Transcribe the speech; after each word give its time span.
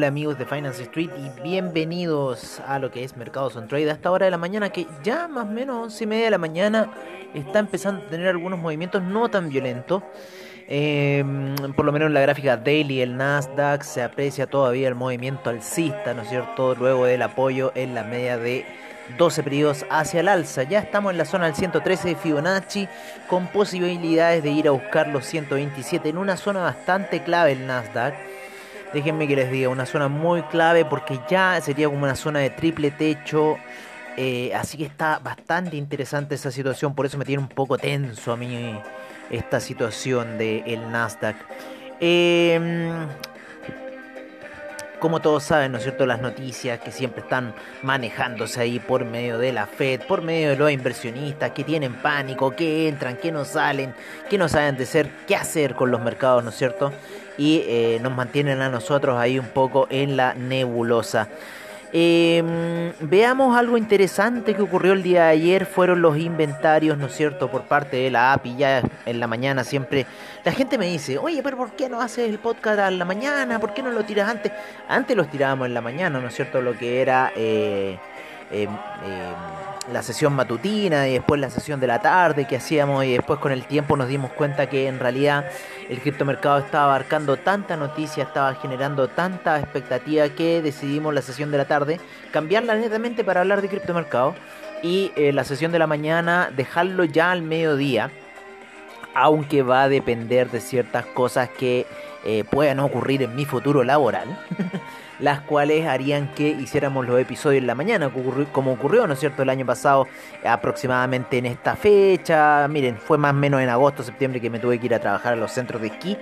Hola, 0.00 0.08
amigos 0.08 0.38
de 0.38 0.46
Finance 0.46 0.82
Street 0.84 1.10
y 1.14 1.42
bienvenidos 1.42 2.58
a 2.66 2.78
lo 2.78 2.90
que 2.90 3.04
es 3.04 3.18
Mercados 3.18 3.54
on 3.56 3.68
Trade 3.68 3.90
a 3.90 3.92
esta 3.92 4.10
hora 4.10 4.24
de 4.24 4.30
la 4.30 4.38
mañana 4.38 4.70
que 4.70 4.86
ya 5.02 5.28
más 5.28 5.44
o 5.44 5.50
menos 5.50 5.76
11 5.76 6.04
y 6.04 6.06
media 6.06 6.24
de 6.24 6.30
la 6.30 6.38
mañana 6.38 6.90
está 7.34 7.58
empezando 7.58 8.06
a 8.06 8.08
tener 8.08 8.28
algunos 8.28 8.58
movimientos 8.58 9.02
no 9.02 9.28
tan 9.28 9.50
violentos. 9.50 10.02
Em, 10.68 11.54
por 11.76 11.84
lo 11.84 11.92
menos 11.92 12.06
en 12.06 12.14
la 12.14 12.22
gráfica 12.22 12.56
daily, 12.56 13.02
el 13.02 13.14
Nasdaq 13.14 13.82
se 13.82 14.02
aprecia 14.02 14.46
todavía 14.46 14.88
el 14.88 14.94
movimiento 14.94 15.50
alcista, 15.50 16.14
¿no 16.14 16.22
es 16.22 16.30
cierto? 16.30 16.74
Luego 16.76 17.04
del 17.04 17.20
apoyo 17.20 17.70
en 17.74 17.94
la 17.94 18.02
media 18.02 18.38
de 18.38 18.64
12 19.18 19.42
periodos 19.42 19.84
hacia 19.90 20.20
el 20.20 20.28
alza. 20.28 20.62
Ya 20.62 20.78
estamos 20.78 21.12
en 21.12 21.18
la 21.18 21.26
zona 21.26 21.44
del 21.44 21.56
113 21.56 22.08
de 22.08 22.16
Fibonacci 22.16 22.88
con 23.28 23.48
posibilidades 23.48 24.42
de 24.42 24.50
ir 24.50 24.66
a 24.66 24.70
buscar 24.70 25.08
los 25.08 25.26
127 25.26 26.08
en 26.08 26.16
una 26.16 26.38
zona 26.38 26.62
bastante 26.62 27.22
clave 27.22 27.52
el 27.52 27.66
Nasdaq. 27.66 28.14
Déjenme 28.92 29.28
que 29.28 29.36
les 29.36 29.50
diga, 29.50 29.68
una 29.68 29.86
zona 29.86 30.08
muy 30.08 30.42
clave 30.42 30.84
porque 30.84 31.20
ya 31.28 31.60
sería 31.60 31.88
como 31.88 32.02
una 32.02 32.16
zona 32.16 32.40
de 32.40 32.50
triple 32.50 32.90
techo. 32.90 33.56
Eh, 34.16 34.52
así 34.54 34.76
que 34.76 34.84
está 34.84 35.18
bastante 35.18 35.76
interesante 35.76 36.34
esa 36.34 36.50
situación, 36.50 36.94
por 36.94 37.06
eso 37.06 37.16
me 37.16 37.24
tiene 37.24 37.42
un 37.42 37.48
poco 37.48 37.78
tenso 37.78 38.32
a 38.32 38.36
mí 38.36 38.78
esta 39.30 39.60
situación 39.60 40.36
del 40.36 40.64
el 40.66 40.90
Nasdaq. 40.90 41.36
Eh, 42.00 42.90
como 45.00 45.20
todos 45.20 45.44
saben, 45.44 45.72
¿no 45.72 45.78
es 45.78 45.84
cierto?, 45.84 46.04
las 46.04 46.20
noticias 46.20 46.78
que 46.80 46.92
siempre 46.92 47.22
están 47.22 47.54
manejándose 47.82 48.60
ahí 48.60 48.78
por 48.78 49.04
medio 49.06 49.38
de 49.38 49.52
la 49.52 49.66
Fed, 49.66 50.02
por 50.06 50.20
medio 50.20 50.50
de 50.50 50.56
los 50.56 50.70
inversionistas 50.70 51.52
que 51.52 51.64
tienen 51.64 51.94
pánico, 51.94 52.50
que 52.54 52.86
entran, 52.86 53.16
que 53.16 53.32
no 53.32 53.46
salen, 53.46 53.94
que 54.28 54.36
no 54.36 54.48
saben 54.48 54.76
de 54.76 54.84
ser, 54.84 55.10
qué 55.26 55.34
hacer 55.34 55.74
con 55.74 55.90
los 55.90 56.02
mercados, 56.02 56.44
¿no 56.44 56.50
es 56.50 56.56
cierto? 56.56 56.92
Y 57.40 57.64
eh, 57.66 57.98
nos 58.02 58.14
mantienen 58.14 58.60
a 58.60 58.68
nosotros 58.68 59.18
ahí 59.18 59.38
un 59.38 59.48
poco 59.48 59.86
en 59.88 60.14
la 60.14 60.34
nebulosa. 60.34 61.26
Eh, 61.92 62.92
veamos 63.00 63.56
algo 63.56 63.78
interesante 63.78 64.54
que 64.54 64.60
ocurrió 64.60 64.92
el 64.92 65.02
día 65.02 65.24
de 65.24 65.30
ayer, 65.30 65.64
fueron 65.64 66.02
los 66.02 66.18
inventarios, 66.18 66.98
¿no 66.98 67.06
es 67.06 67.14
cierto?, 67.16 67.50
por 67.50 67.62
parte 67.62 67.96
de 67.96 68.10
la 68.10 68.34
API, 68.34 68.56
ya 68.56 68.82
en 69.06 69.18
la 69.18 69.26
mañana 69.26 69.64
siempre 69.64 70.04
la 70.44 70.52
gente 70.52 70.76
me 70.76 70.86
dice, 70.86 71.16
oye, 71.16 71.42
pero 71.42 71.56
¿por 71.56 71.72
qué 71.72 71.88
no 71.88 72.00
haces 72.00 72.28
el 72.28 72.38
podcast 72.38 72.78
a 72.78 72.90
la 72.90 73.04
mañana? 73.06 73.58
¿Por 73.58 73.72
qué 73.72 73.82
no 73.82 73.90
lo 73.90 74.04
tiras 74.04 74.28
antes? 74.28 74.52
Antes 74.86 75.16
los 75.16 75.28
tirábamos 75.30 75.66
en 75.66 75.74
la 75.74 75.80
mañana, 75.80 76.20
¿no 76.20 76.28
es 76.28 76.34
cierto?, 76.34 76.60
lo 76.60 76.76
que 76.76 77.00
era... 77.00 77.32
Eh, 77.34 77.98
eh, 78.52 78.68
la 79.92 80.02
sesión 80.02 80.34
matutina 80.34 81.08
y 81.08 81.14
después 81.14 81.40
la 81.40 81.50
sesión 81.50 81.80
de 81.80 81.86
la 81.86 82.00
tarde 82.00 82.46
que 82.46 82.56
hacíamos 82.56 83.04
y 83.04 83.12
después 83.12 83.38
con 83.40 83.52
el 83.52 83.64
tiempo 83.64 83.96
nos 83.96 84.08
dimos 84.08 84.30
cuenta 84.32 84.68
que 84.68 84.86
en 84.86 84.98
realidad 84.98 85.46
el 85.88 86.00
criptomercado 86.00 86.58
estaba 86.58 86.84
abarcando 86.84 87.36
tanta 87.36 87.76
noticia, 87.76 88.24
estaba 88.24 88.54
generando 88.54 89.08
tanta 89.08 89.58
expectativa 89.58 90.28
que 90.28 90.62
decidimos 90.62 91.14
la 91.14 91.22
sesión 91.22 91.50
de 91.50 91.58
la 91.58 91.64
tarde 91.66 92.00
cambiarla 92.30 92.74
netamente 92.76 93.24
para 93.24 93.40
hablar 93.40 93.62
de 93.62 93.68
criptomercado 93.68 94.34
y 94.82 95.12
eh, 95.16 95.32
la 95.32 95.44
sesión 95.44 95.72
de 95.72 95.78
la 95.78 95.86
mañana 95.86 96.50
dejarlo 96.56 97.04
ya 97.04 97.30
al 97.30 97.42
mediodía, 97.42 98.10
aunque 99.14 99.62
va 99.62 99.82
a 99.82 99.88
depender 99.88 100.50
de 100.50 100.60
ciertas 100.60 101.04
cosas 101.06 101.48
que 101.50 101.86
eh, 102.24 102.44
puedan 102.50 102.80
ocurrir 102.80 103.22
en 103.22 103.34
mi 103.34 103.44
futuro 103.44 103.84
laboral. 103.84 104.28
las 105.20 105.40
cuales 105.40 105.86
harían 105.86 106.34
que 106.34 106.48
hiciéramos 106.48 107.06
los 107.06 107.20
episodios 107.20 107.60
en 107.60 107.66
la 107.66 107.74
mañana, 107.74 108.10
como 108.52 108.72
ocurrió, 108.72 109.06
¿no 109.06 109.14
es 109.14 109.20
cierto?, 109.20 109.42
el 109.42 109.50
año 109.50 109.66
pasado, 109.66 110.06
aproximadamente 110.44 111.38
en 111.38 111.46
esta 111.46 111.76
fecha. 111.76 112.66
Miren, 112.68 112.96
fue 112.96 113.18
más 113.18 113.32
o 113.32 113.36
menos 113.36 113.60
en 113.60 113.68
agosto, 113.68 114.02
septiembre 114.02 114.40
que 114.40 114.50
me 114.50 114.58
tuve 114.58 114.78
que 114.78 114.86
ir 114.86 114.94
a 114.94 114.98
trabajar 114.98 115.34
a 115.34 115.36
los 115.36 115.52
centros 115.52 115.80
de 115.82 115.88
esquí. 115.88 116.16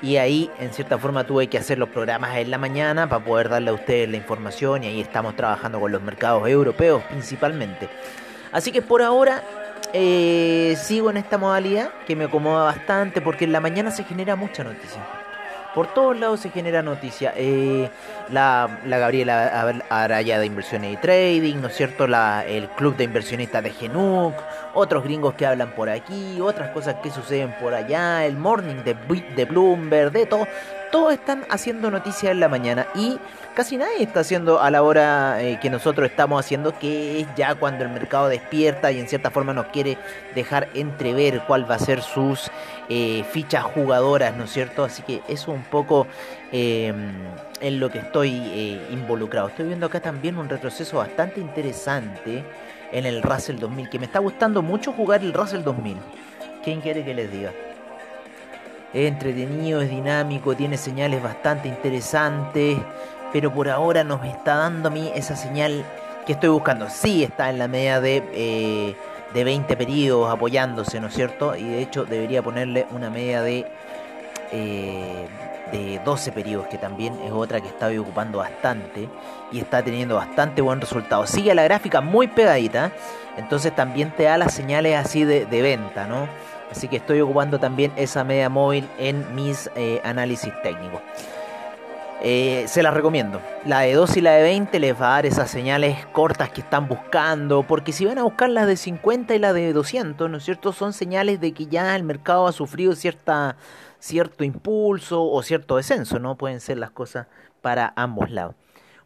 Y 0.00 0.16
ahí, 0.16 0.50
en 0.58 0.72
cierta 0.72 0.98
forma, 0.98 1.24
tuve 1.24 1.46
que 1.46 1.58
hacer 1.58 1.78
los 1.78 1.88
programas 1.88 2.36
en 2.36 2.50
la 2.50 2.58
mañana 2.58 3.08
para 3.08 3.24
poder 3.24 3.48
darle 3.48 3.70
a 3.70 3.74
ustedes 3.74 4.08
la 4.08 4.16
información. 4.16 4.82
Y 4.82 4.88
ahí 4.88 5.00
estamos 5.00 5.36
trabajando 5.36 5.78
con 5.78 5.92
los 5.92 6.02
mercados 6.02 6.48
europeos 6.48 7.02
principalmente. 7.04 7.88
Así 8.50 8.72
que 8.72 8.82
por 8.82 9.00
ahora 9.00 9.42
eh, 9.92 10.76
sigo 10.82 11.10
en 11.10 11.18
esta 11.18 11.38
modalidad 11.38 11.90
que 12.06 12.16
me 12.16 12.24
acomoda 12.24 12.64
bastante 12.64 13.20
porque 13.20 13.44
en 13.44 13.52
la 13.52 13.60
mañana 13.60 13.90
se 13.90 14.02
genera 14.04 14.34
mucha 14.34 14.64
noticia. 14.64 15.21
Por 15.74 15.94
todos 15.94 16.18
lados 16.18 16.40
se 16.40 16.50
genera 16.50 16.82
noticia. 16.82 17.32
Eh, 17.34 17.88
la, 18.30 18.80
la, 18.84 18.98
Gabriela 18.98 19.82
Araya 19.88 20.38
de 20.38 20.46
Inversiones 20.46 20.92
y 20.92 20.96
Trading, 20.98 21.62
¿no 21.62 21.68
es 21.68 21.76
cierto? 21.76 22.06
La, 22.06 22.44
el 22.46 22.68
Club 22.70 22.96
de 22.96 23.04
Inversionistas 23.04 23.62
de 23.62 23.70
Genuk, 23.70 24.34
otros 24.74 25.02
gringos 25.02 25.34
que 25.34 25.46
hablan 25.46 25.74
por 25.74 25.88
aquí, 25.88 26.40
otras 26.40 26.70
cosas 26.70 26.96
que 27.02 27.10
suceden 27.10 27.54
por 27.58 27.72
allá, 27.72 28.26
el 28.26 28.36
Morning 28.36 28.82
de, 28.84 28.94
de 29.34 29.44
Bloomberg, 29.46 30.12
de 30.12 30.26
todo. 30.26 30.46
Todos 30.92 31.14
están 31.14 31.46
haciendo 31.48 31.90
noticias 31.90 32.32
en 32.32 32.38
la 32.38 32.50
mañana 32.50 32.86
y 32.94 33.18
casi 33.54 33.78
nadie 33.78 34.02
está 34.02 34.20
haciendo 34.20 34.60
a 34.60 34.70
la 34.70 34.82
hora 34.82 35.42
eh, 35.42 35.58
que 35.58 35.70
nosotros 35.70 36.10
estamos 36.10 36.38
haciendo, 36.44 36.78
que 36.78 37.20
es 37.20 37.26
ya 37.34 37.54
cuando 37.54 37.82
el 37.82 37.88
mercado 37.88 38.28
despierta 38.28 38.92
y 38.92 39.00
en 39.00 39.08
cierta 39.08 39.30
forma 39.30 39.54
nos 39.54 39.68
quiere 39.68 39.96
dejar 40.34 40.68
entrever 40.74 41.44
cuál 41.46 41.68
va 41.68 41.76
a 41.76 41.78
ser 41.78 42.02
sus 42.02 42.50
eh, 42.90 43.24
fichas 43.30 43.64
jugadoras, 43.64 44.36
¿no 44.36 44.44
es 44.44 44.52
cierto? 44.52 44.84
Así 44.84 45.02
que 45.02 45.22
eso 45.28 45.50
un 45.50 45.64
poco 45.64 46.06
em, 46.52 47.14
en 47.62 47.80
lo 47.80 47.90
que 47.90 48.00
estoy 48.00 48.30
eh, 48.52 48.88
involucrado. 48.90 49.48
Estoy 49.48 49.68
viendo 49.68 49.86
acá 49.86 50.00
también 50.00 50.36
un 50.36 50.50
retroceso 50.50 50.98
bastante 50.98 51.40
interesante 51.40 52.44
en 52.92 53.06
el 53.06 53.22
Russell 53.22 53.56
2000, 53.56 53.88
que 53.88 53.98
me 53.98 54.04
está 54.04 54.18
gustando 54.18 54.60
mucho 54.60 54.92
jugar 54.92 55.22
el 55.22 55.32
Russell 55.32 55.62
2000. 55.62 55.96
¿Quién 56.62 56.82
quiere 56.82 57.02
que 57.02 57.14
les 57.14 57.32
diga? 57.32 57.50
Es 58.92 59.08
entretenido, 59.08 59.80
es 59.80 59.90
dinámico, 59.90 60.54
tiene 60.54 60.76
señales 60.76 61.22
bastante 61.22 61.68
interesantes, 61.68 62.78
pero 63.32 63.52
por 63.52 63.68
ahora 63.68 64.04
nos 64.04 64.24
está 64.24 64.56
dando 64.56 64.88
a 64.88 64.90
mí 64.90 65.10
esa 65.14 65.36
señal 65.36 65.84
que 66.26 66.32
estoy 66.32 66.50
buscando. 66.50 66.88
Sí 66.90 67.24
está 67.24 67.50
en 67.50 67.58
la 67.58 67.68
media 67.68 68.00
de... 68.00 68.22
Eh, 68.32 68.96
de 69.32 69.44
20 69.44 69.76
periodos 69.76 70.30
apoyándose, 70.30 71.00
¿no 71.00 71.08
es 71.08 71.14
cierto? 71.14 71.56
Y 71.56 71.64
de 71.64 71.82
hecho 71.82 72.04
debería 72.04 72.42
ponerle 72.42 72.86
una 72.90 73.10
media 73.10 73.42
de, 73.42 73.66
eh, 74.52 75.26
de 75.72 76.00
12 76.04 76.32
periodos, 76.32 76.66
que 76.68 76.78
también 76.78 77.18
es 77.24 77.32
otra 77.32 77.60
que 77.60 77.68
está 77.68 77.88
ocupando 77.98 78.38
bastante 78.38 79.08
y 79.50 79.58
está 79.58 79.82
teniendo 79.82 80.16
bastante 80.16 80.60
buen 80.60 80.80
resultado. 80.80 81.26
Sigue 81.26 81.54
la 81.54 81.64
gráfica 81.64 82.00
muy 82.00 82.28
pegadita, 82.28 82.92
entonces 83.36 83.74
también 83.74 84.10
te 84.10 84.24
da 84.24 84.36
las 84.36 84.52
señales 84.52 84.96
así 84.96 85.24
de, 85.24 85.62
venta, 85.62 86.06
¿no? 86.06 86.28
Así 86.72 86.88
que 86.88 86.96
estoy 86.96 87.20
ocupando 87.20 87.60
también 87.60 87.92
esa 87.96 88.24
media 88.24 88.48
móvil 88.48 88.88
en 88.98 89.34
mis 89.34 89.70
eh, 89.76 90.00
análisis 90.04 90.50
técnicos. 90.62 91.02
Eh, 92.22 92.64
se 92.66 92.82
las 92.82 92.94
recomiendo. 92.94 93.42
La 93.66 93.80
de 93.80 93.92
2 93.92 94.16
y 94.16 94.20
la 94.22 94.32
de 94.32 94.42
20 94.42 94.80
les 94.80 94.94
va 94.94 95.08
a 95.08 95.10
dar 95.16 95.26
esas 95.26 95.50
señales 95.50 96.06
cortas 96.12 96.48
que 96.48 96.62
están 96.62 96.88
buscando, 96.88 97.62
porque 97.62 97.92
si 97.92 98.06
van 98.06 98.16
a 98.16 98.22
buscar 98.22 98.48
las 98.48 98.66
de 98.66 98.76
50 98.76 99.34
y 99.34 99.38
la 99.38 99.52
de 99.52 99.74
200, 99.74 100.30
¿no 100.30 100.38
es 100.38 100.44
cierto? 100.44 100.72
Son 100.72 100.94
señales 100.94 101.40
de 101.42 101.52
que 101.52 101.66
ya 101.66 101.94
el 101.94 102.04
mercado 102.04 102.46
ha 102.46 102.52
sufrido 102.52 102.94
cierta, 102.94 103.56
cierto 103.98 104.42
impulso 104.42 105.22
o 105.22 105.42
cierto 105.42 105.76
descenso, 105.76 106.18
¿no? 106.20 106.38
Pueden 106.38 106.60
ser 106.60 106.78
las 106.78 106.90
cosas 106.90 107.26
para 107.60 107.92
ambos 107.96 108.30
lados. 108.30 108.54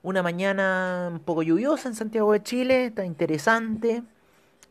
Una 0.02 0.22
mañana 0.22 1.08
un 1.10 1.18
poco 1.18 1.42
lluviosa 1.42 1.88
en 1.88 1.96
Santiago 1.96 2.32
de 2.32 2.44
Chile, 2.44 2.84
está 2.86 3.04
interesante. 3.04 4.04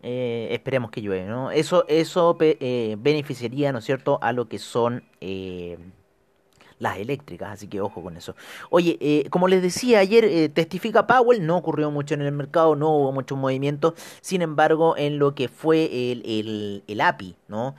Eh, 0.04 0.50
esperemos 0.52 0.92
que 0.92 1.02
llueve, 1.02 1.26
¿no? 1.26 1.52
Eso, 1.52 1.86
eso 1.88 2.38
eh, 2.40 2.96
beneficiaría, 3.00 3.72
¿no 3.72 3.80
es 3.80 3.86
cierto?, 3.86 4.20
a 4.22 4.34
lo 4.34 4.48
que 4.48 4.60
son 4.60 5.04
las 6.80 6.98
eléctricas, 6.98 7.52
así 7.52 7.68
que 7.68 7.82
ojo 7.82 8.04
con 8.04 8.18
eso. 8.18 8.36
Oye, 8.70 8.98
eh, 9.00 9.28
como 9.30 9.48
les 9.48 9.62
decía 9.62 10.00
ayer, 10.00 10.26
eh, 10.26 10.50
testifica 10.50 11.08
Powell, 11.08 11.46
no 11.46 11.58
ocurrió 11.58 11.92
mucho 11.92 12.14
en 12.14 12.22
el 12.22 12.32
mercado, 12.32 12.76
no 12.76 12.90
hubo 12.90 13.12
mucho 13.12 13.36
movimiento, 13.36 13.96
sin 14.22 14.42
embargo, 14.42 14.96
en 14.98 15.18
lo 15.18 15.36
que 15.36 15.48
fue 15.48 16.12
el, 16.12 16.24
el, 16.26 16.84
el 16.88 17.02
API, 17.02 17.36
¿no? 17.48 17.76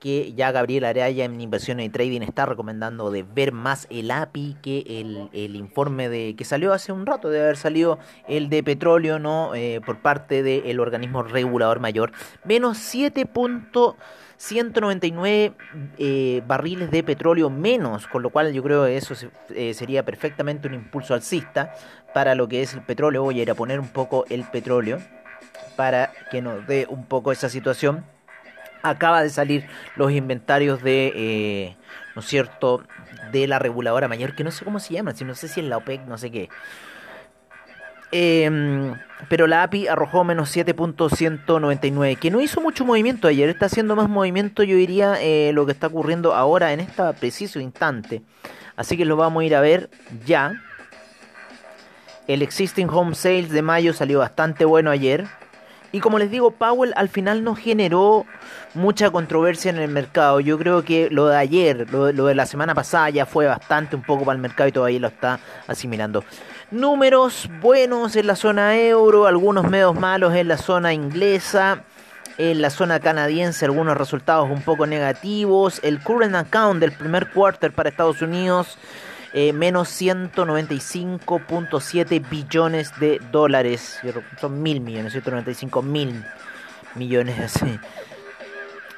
Que 0.00 0.32
ya 0.32 0.50
Gabriel 0.50 0.84
Araya 0.84 1.26
en 1.26 1.38
Inversiones 1.40 1.86
y 1.86 1.90
Trading 1.90 2.22
está 2.22 2.46
recomendando 2.46 3.10
de 3.10 3.22
ver 3.22 3.52
más 3.52 3.86
el 3.90 4.10
API 4.10 4.56
que 4.62 4.78
el, 4.88 5.28
el, 5.32 5.56
informe 5.56 6.08
de 6.08 6.34
que 6.36 6.44
salió 6.44 6.72
hace 6.72 6.90
un 6.90 7.04
rato, 7.04 7.28
de 7.28 7.42
haber 7.42 7.58
salido 7.58 7.98
el 8.26 8.48
de 8.48 8.62
petróleo, 8.62 9.18
¿no? 9.18 9.54
Eh, 9.54 9.82
por 9.84 10.00
parte 10.00 10.42
del 10.42 10.80
organismo 10.80 11.22
regulador 11.22 11.80
mayor. 11.80 12.12
Menos 12.44 12.78
7.199 12.78 15.52
eh, 15.98 16.42
barriles 16.46 16.90
de 16.90 17.04
petróleo 17.04 17.50
menos, 17.50 18.06
con 18.06 18.22
lo 18.22 18.30
cual 18.30 18.54
yo 18.54 18.62
creo 18.62 18.86
que 18.86 18.96
eso 18.96 19.12
eh, 19.50 19.74
sería 19.74 20.02
perfectamente 20.02 20.66
un 20.66 20.72
impulso 20.74 21.12
alcista 21.12 21.74
para 22.14 22.34
lo 22.34 22.48
que 22.48 22.62
es 22.62 22.72
el 22.72 22.80
petróleo. 22.80 23.22
Voy 23.22 23.40
a 23.40 23.42
ir 23.42 23.50
a 23.50 23.54
poner 23.54 23.80
un 23.80 23.88
poco 23.88 24.24
el 24.30 24.44
petróleo 24.44 24.98
para 25.76 26.10
que 26.30 26.40
nos 26.40 26.66
dé 26.66 26.86
un 26.88 27.04
poco 27.04 27.32
esa 27.32 27.50
situación 27.50 28.06
acaba 28.82 29.22
de 29.22 29.30
salir 29.30 29.66
los 29.96 30.12
inventarios 30.12 30.82
de, 30.82 31.12
eh, 31.14 31.76
¿no 32.14 32.20
es 32.20 32.26
cierto?, 32.26 32.82
de 33.32 33.46
la 33.46 33.58
reguladora 33.58 34.08
mayor, 34.08 34.34
que 34.34 34.44
no 34.44 34.50
sé 34.50 34.64
cómo 34.64 34.80
se 34.80 34.94
llama, 34.94 35.14
si 35.14 35.24
no 35.24 35.34
sé 35.34 35.48
si 35.48 35.60
es 35.60 35.66
la 35.66 35.76
OPEC, 35.76 36.02
no 36.06 36.18
sé 36.18 36.30
qué. 36.30 36.48
Em, 38.12 38.94
pero 39.28 39.46
la 39.46 39.62
API 39.62 39.86
arrojó 39.86 40.24
menos 40.24 40.54
7.199, 40.54 42.16
que 42.16 42.30
no 42.30 42.40
hizo 42.40 42.60
mucho 42.60 42.84
movimiento 42.84 43.28
ayer, 43.28 43.48
está 43.48 43.66
haciendo 43.66 43.94
más 43.94 44.08
movimiento, 44.08 44.64
yo 44.64 44.76
diría, 44.76 45.16
eh, 45.20 45.52
lo 45.54 45.64
que 45.64 45.72
está 45.72 45.86
ocurriendo 45.86 46.34
ahora 46.34 46.72
en 46.72 46.80
este 46.80 47.02
preciso 47.14 47.60
instante. 47.60 48.22
Así 48.76 48.96
que 48.96 49.04
lo 49.04 49.16
vamos 49.16 49.42
a 49.42 49.44
ir 49.44 49.54
a 49.54 49.60
ver 49.60 49.90
ya. 50.26 50.60
El 52.26 52.42
Existing 52.42 52.88
Home 52.88 53.14
Sales 53.14 53.50
de 53.50 53.62
mayo 53.62 53.92
salió 53.92 54.20
bastante 54.20 54.64
bueno 54.64 54.90
ayer. 54.90 55.26
Y 55.92 56.00
como 56.00 56.18
les 56.18 56.30
digo, 56.30 56.52
Powell 56.52 56.92
al 56.96 57.08
final 57.08 57.42
no 57.42 57.56
generó 57.56 58.24
mucha 58.74 59.10
controversia 59.10 59.70
en 59.70 59.78
el 59.78 59.88
mercado. 59.88 60.38
Yo 60.38 60.56
creo 60.56 60.84
que 60.84 61.08
lo 61.10 61.26
de 61.26 61.36
ayer, 61.36 61.90
lo, 61.90 62.06
de 62.06 62.34
la 62.34 62.46
semana 62.46 62.74
pasada 62.74 63.10
ya 63.10 63.26
fue 63.26 63.46
bastante 63.46 63.96
un 63.96 64.02
poco 64.02 64.24
para 64.24 64.36
el 64.36 64.42
mercado 64.42 64.68
y 64.68 64.72
todavía 64.72 65.00
lo 65.00 65.08
está 65.08 65.40
asimilando. 65.66 66.24
Números 66.70 67.50
buenos 67.60 68.14
en 68.14 68.28
la 68.28 68.36
zona 68.36 68.78
euro, 68.78 69.26
algunos 69.26 69.68
medios 69.68 69.98
malos 69.98 70.34
en 70.34 70.46
la 70.46 70.56
zona 70.56 70.92
inglesa. 70.92 71.82
En 72.38 72.62
la 72.62 72.70
zona 72.70 73.00
canadiense 73.00 73.66
algunos 73.66 73.96
resultados 73.96 74.48
un 74.48 74.62
poco 74.62 74.86
negativos. 74.86 75.80
El 75.82 76.00
current 76.00 76.36
account 76.36 76.80
del 76.80 76.92
primer 76.92 77.30
quarter 77.32 77.72
para 77.72 77.90
Estados 77.90 78.22
Unidos 78.22 78.78
eh, 79.32 79.52
menos 79.52 79.88
195.7 80.00 82.28
billones 82.28 82.90
de 82.98 83.20
dólares. 83.30 84.00
Son 84.40 84.60
mil 84.62 84.80
millones, 84.80 85.12
195 85.12 85.82
mil 85.82 86.24
millones 86.94 87.38
así. 87.40 87.78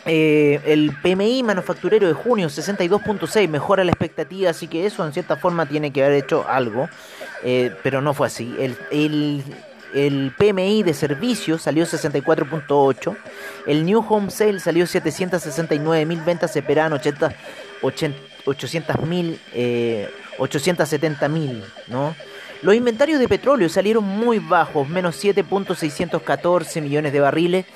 Eh, 0.04 0.60
el 0.64 0.96
PMI 1.00 1.44
manufacturero 1.44 2.08
de 2.08 2.14
junio 2.14 2.48
62.6 2.48 3.48
mejora 3.48 3.84
la 3.84 3.92
expectativa, 3.92 4.50
así 4.50 4.66
que 4.66 4.84
eso 4.84 5.06
en 5.06 5.12
cierta 5.12 5.36
forma 5.36 5.66
tiene 5.66 5.92
que 5.92 6.04
haber 6.04 6.24
hecho 6.24 6.44
algo, 6.48 6.88
eh, 7.44 7.72
pero 7.84 8.00
no 8.00 8.12
fue 8.12 8.26
así. 8.26 8.52
El, 8.58 8.76
el, 9.94 10.32
PMI 10.36 10.82
de 10.82 10.94
servicios 10.94 11.62
salió 11.62 11.84
64.8, 11.84 13.16
el 13.66 13.86
New 13.86 14.04
Home 14.08 14.30
Sale 14.30 14.58
salió 14.58 14.86
769 14.86 16.06
mil 16.06 16.20
ventas, 16.22 16.52
se 16.52 16.60
esperaban 16.60 16.94
80, 16.94 17.32
800 18.46 19.00
mil 19.06 19.38
870.000, 20.38 21.62
¿no? 21.88 22.14
Los 22.62 22.74
inventarios 22.74 23.18
de 23.18 23.28
petróleo 23.28 23.68
salieron 23.68 24.04
muy 24.04 24.38
bajos, 24.38 24.88
menos 24.88 25.22
7.614 25.22 26.80
millones 26.80 27.12
de 27.12 27.20
barriles 27.20 27.66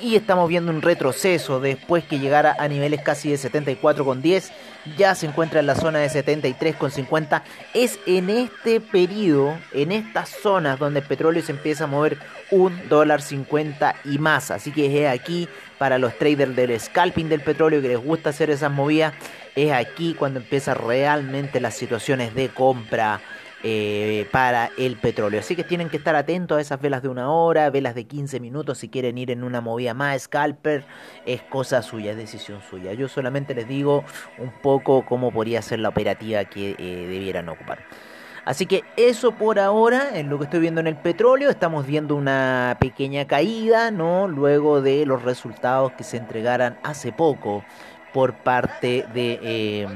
y 0.00 0.14
estamos 0.14 0.48
viendo 0.48 0.70
un 0.70 0.82
retroceso 0.82 1.58
después 1.58 2.04
que 2.04 2.18
llegara 2.18 2.54
a 2.58 2.68
niveles 2.68 3.00
casi 3.02 3.30
de 3.30 3.36
74,10, 3.36 4.50
ya 4.96 5.14
se 5.14 5.26
encuentra 5.26 5.60
en 5.60 5.66
la 5.66 5.74
zona 5.74 5.98
de 5.98 6.08
73,50. 6.08 7.42
Es 7.74 7.98
en 8.06 8.30
este 8.30 8.80
periodo, 8.80 9.58
en 9.72 9.90
estas 9.90 10.28
zonas 10.28 10.78
donde 10.78 11.00
el 11.00 11.06
petróleo 11.06 11.42
se 11.42 11.52
empieza 11.52 11.84
a 11.84 11.88
mover 11.88 12.18
un 12.50 12.88
dólar 12.88 13.22
50 13.22 13.96
y 14.04 14.18
más. 14.18 14.50
Así 14.50 14.70
que 14.70 15.04
es 15.04 15.10
aquí 15.10 15.48
para 15.78 15.98
los 15.98 16.16
traders 16.18 16.54
del 16.54 16.78
scalping 16.78 17.28
del 17.28 17.40
petróleo 17.40 17.82
que 17.82 17.88
les 17.88 17.98
gusta 17.98 18.30
hacer 18.30 18.50
esas 18.50 18.70
movidas, 18.70 19.14
es 19.56 19.72
aquí 19.72 20.14
cuando 20.14 20.38
empieza 20.38 20.74
realmente 20.74 21.60
las 21.60 21.74
situaciones 21.74 22.34
de 22.34 22.50
compra 22.50 23.20
eh, 23.62 24.28
para 24.30 24.70
el 24.76 24.96
petróleo. 24.96 25.40
Así 25.40 25.56
que 25.56 25.64
tienen 25.64 25.88
que 25.88 25.96
estar 25.96 26.14
atentos 26.14 26.58
a 26.58 26.60
esas 26.60 26.80
velas 26.80 27.02
de 27.02 27.08
una 27.08 27.30
hora, 27.30 27.70
velas 27.70 27.94
de 27.94 28.04
15 28.04 28.38
minutos 28.38 28.78
si 28.78 28.90
quieren 28.90 29.16
ir 29.16 29.30
en 29.30 29.42
una 29.42 29.62
movida 29.62 29.94
más 29.94 30.22
scalper, 30.22 30.84
es 31.24 31.42
cosa 31.42 31.80
suya, 31.82 32.12
es 32.12 32.18
decisión 32.18 32.60
suya. 32.68 32.92
Yo 32.92 33.08
solamente 33.08 33.54
les 33.54 33.66
digo 33.66 34.04
un 34.38 34.52
poco 34.62 35.04
cómo 35.06 35.32
podría 35.32 35.62
ser 35.62 35.80
la 35.80 35.88
operativa 35.88 36.44
que 36.44 36.76
eh, 36.78 37.06
debieran 37.08 37.48
ocupar. 37.48 37.78
Así 38.44 38.66
que 38.66 38.84
eso 38.96 39.32
por 39.32 39.58
ahora, 39.58 40.16
en 40.16 40.28
lo 40.28 40.38
que 40.38 40.44
estoy 40.44 40.60
viendo 40.60 40.80
en 40.80 40.86
el 40.86 40.96
petróleo, 40.96 41.50
estamos 41.50 41.84
viendo 41.84 42.14
una 42.14 42.76
pequeña 42.78 43.26
caída, 43.26 43.90
¿no? 43.90 44.28
Luego 44.28 44.82
de 44.82 45.04
los 45.04 45.22
resultados 45.22 45.90
que 45.92 46.04
se 46.04 46.18
entregaran 46.18 46.78
hace 46.84 47.10
poco 47.10 47.64
por 48.16 48.32
parte 48.32 49.04
de... 49.12 49.82
Em, 49.82 49.90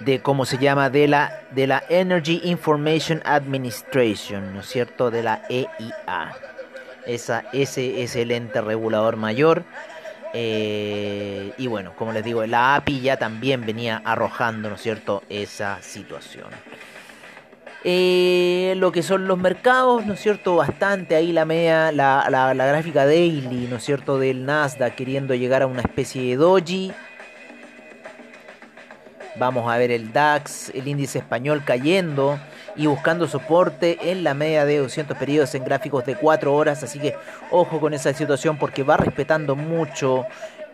de 0.00 0.20
cómo 0.20 0.44
se 0.44 0.58
llama 0.58 0.90
de 0.90 1.06
la 1.06 1.42
de 1.52 1.68
la 1.68 1.84
Energy 1.88 2.40
Information 2.42 3.22
Administration, 3.24 4.52
¿no 4.52 4.60
es 4.60 4.66
cierto? 4.66 5.12
De 5.12 5.22
la 5.22 5.42
EIA. 5.48 6.32
Esa, 7.06 7.44
ese 7.52 8.02
es 8.02 8.16
el 8.16 8.32
ente 8.32 8.60
regulador 8.60 9.16
mayor. 9.16 9.62
Eh, 10.34 11.52
y 11.56 11.68
bueno, 11.68 11.94
como 11.94 12.12
les 12.12 12.24
digo, 12.24 12.44
la 12.46 12.74
API 12.74 13.00
ya 13.00 13.16
también 13.16 13.64
venía 13.64 14.02
arrojando, 14.04 14.68
¿no 14.68 14.74
es 14.74 14.82
cierto?, 14.82 15.22
esa 15.28 15.80
situación. 15.82 16.48
Eh, 17.84 18.74
lo 18.76 18.90
que 18.90 19.02
son 19.02 19.28
los 19.28 19.38
mercados, 19.38 20.04
¿no 20.04 20.14
es 20.14 20.20
cierto? 20.20 20.56
Bastante 20.56 21.14
ahí 21.14 21.32
la 21.32 21.44
media, 21.44 21.92
la, 21.92 22.26
la, 22.28 22.66
gráfica 22.66 23.06
daily, 23.06 23.68
¿no 23.70 23.76
es 23.76 23.84
cierto? 23.84 24.18
Del 24.18 24.44
Nasdaq 24.44 24.96
queriendo 24.96 25.34
llegar 25.34 25.62
a 25.62 25.66
una 25.66 25.82
especie 25.82 26.22
de 26.22 26.36
doji. 26.36 26.92
Vamos 29.36 29.72
a 29.72 29.78
ver 29.78 29.92
el 29.92 30.12
DAX, 30.12 30.70
el 30.74 30.88
índice 30.88 31.18
español 31.18 31.62
cayendo 31.64 32.40
y 32.74 32.86
buscando 32.86 33.28
soporte 33.28 34.10
en 34.10 34.24
la 34.24 34.34
media 34.34 34.64
de 34.64 34.78
200 34.78 35.16
periodos 35.16 35.54
en 35.54 35.64
gráficos 35.64 36.04
de 36.04 36.16
4 36.16 36.52
horas. 36.52 36.82
Así 36.82 36.98
que 36.98 37.14
ojo 37.52 37.78
con 37.78 37.94
esa 37.94 38.12
situación 38.12 38.58
porque 38.58 38.82
va 38.82 38.96
respetando 38.96 39.54
mucho 39.54 40.24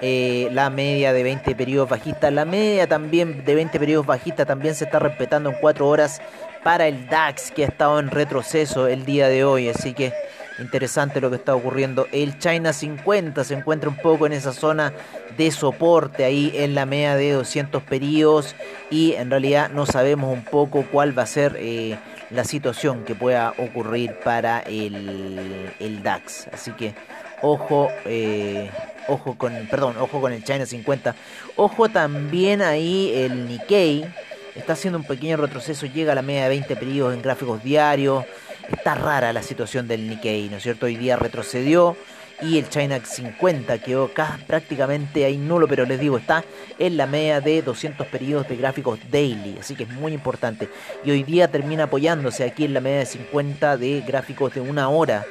eh, 0.00 0.48
la 0.52 0.70
media 0.70 1.12
de 1.12 1.22
20 1.22 1.54
periodos 1.54 1.90
bajistas. 1.90 2.32
La 2.32 2.46
media 2.46 2.86
también 2.86 3.44
de 3.44 3.54
20 3.54 3.78
periodos 3.78 4.06
bajistas 4.06 4.46
también 4.46 4.74
se 4.74 4.84
está 4.84 4.98
respetando 4.98 5.50
en 5.50 5.56
4 5.60 5.86
horas 5.86 6.22
para 6.64 6.88
el 6.88 7.06
DAX 7.08 7.52
que 7.52 7.64
ha 7.64 7.68
estado 7.68 8.00
en 8.00 8.10
retroceso 8.10 8.88
el 8.88 9.04
día 9.04 9.28
de 9.28 9.44
hoy. 9.44 9.68
Así 9.68 9.92
que 9.92 10.12
interesante 10.58 11.20
lo 11.20 11.30
que 11.30 11.36
está 11.36 11.54
ocurriendo. 11.54 12.08
El 12.10 12.38
China 12.38 12.72
50 12.72 13.44
se 13.44 13.54
encuentra 13.54 13.88
un 13.88 13.96
poco 13.96 14.26
en 14.26 14.32
esa 14.32 14.52
zona 14.52 14.92
de 15.36 15.50
soporte 15.50 16.24
ahí 16.24 16.52
en 16.54 16.74
la 16.74 16.86
media 16.86 17.16
de 17.16 17.32
200 17.32 17.82
periodos 17.82 18.56
y 18.90 19.12
en 19.12 19.30
realidad 19.30 19.70
no 19.70 19.84
sabemos 19.84 20.32
un 20.32 20.44
poco 20.44 20.84
cuál 20.90 21.16
va 21.16 21.24
a 21.24 21.26
ser 21.26 21.56
eh, 21.58 21.98
la 22.30 22.44
situación 22.44 23.04
que 23.04 23.14
pueda 23.14 23.52
ocurrir 23.58 24.14
para 24.24 24.60
el, 24.60 25.70
el 25.78 26.02
DAX. 26.02 26.48
Así 26.52 26.70
que 26.72 26.94
ojo, 27.42 27.90
eh, 28.06 28.70
ojo 29.08 29.36
con, 29.36 29.52
perdón, 29.70 29.96
ojo 29.98 30.20
con 30.20 30.32
el 30.32 30.42
China 30.44 30.64
50. 30.66 31.14
Ojo 31.56 31.88
también 31.88 32.62
ahí 32.62 33.12
el 33.14 33.48
Nikkei. 33.48 34.06
Está 34.54 34.74
haciendo 34.74 34.98
un 34.98 35.04
pequeño 35.04 35.36
retroceso, 35.36 35.86
llega 35.86 36.12
a 36.12 36.14
la 36.14 36.22
media 36.22 36.44
de 36.44 36.50
20 36.50 36.76
periodos 36.76 37.12
en 37.12 37.22
gráficos 37.22 37.62
diarios. 37.64 38.24
Está 38.70 38.94
rara 38.94 39.32
la 39.32 39.42
situación 39.42 39.88
del 39.88 40.08
Nikkei, 40.08 40.48
¿no 40.48 40.58
es 40.58 40.62
cierto? 40.62 40.86
Hoy 40.86 40.94
día 40.94 41.16
retrocedió 41.16 41.96
y 42.40 42.58
el 42.58 42.68
China 42.68 43.00
50 43.02 43.78
quedó 43.78 44.04
acá 44.04 44.38
prácticamente 44.46 45.24
ahí 45.24 45.38
nulo, 45.38 45.66
pero 45.66 45.84
les 45.86 45.98
digo, 45.98 46.18
está 46.18 46.44
en 46.78 46.96
la 46.96 47.06
media 47.06 47.40
de 47.40 47.62
200 47.62 48.06
periodos 48.06 48.48
de 48.48 48.56
gráficos 48.56 49.00
daily, 49.10 49.56
así 49.58 49.74
que 49.74 49.82
es 49.84 49.90
muy 49.90 50.12
importante. 50.12 50.68
Y 51.04 51.10
hoy 51.10 51.24
día 51.24 51.50
termina 51.50 51.84
apoyándose 51.84 52.44
aquí 52.44 52.64
en 52.64 52.74
la 52.74 52.80
media 52.80 53.00
de 53.00 53.06
50 53.06 53.76
de 53.76 54.02
gráficos 54.02 54.54
de 54.54 54.60
una 54.60 54.88
hora 54.88 55.26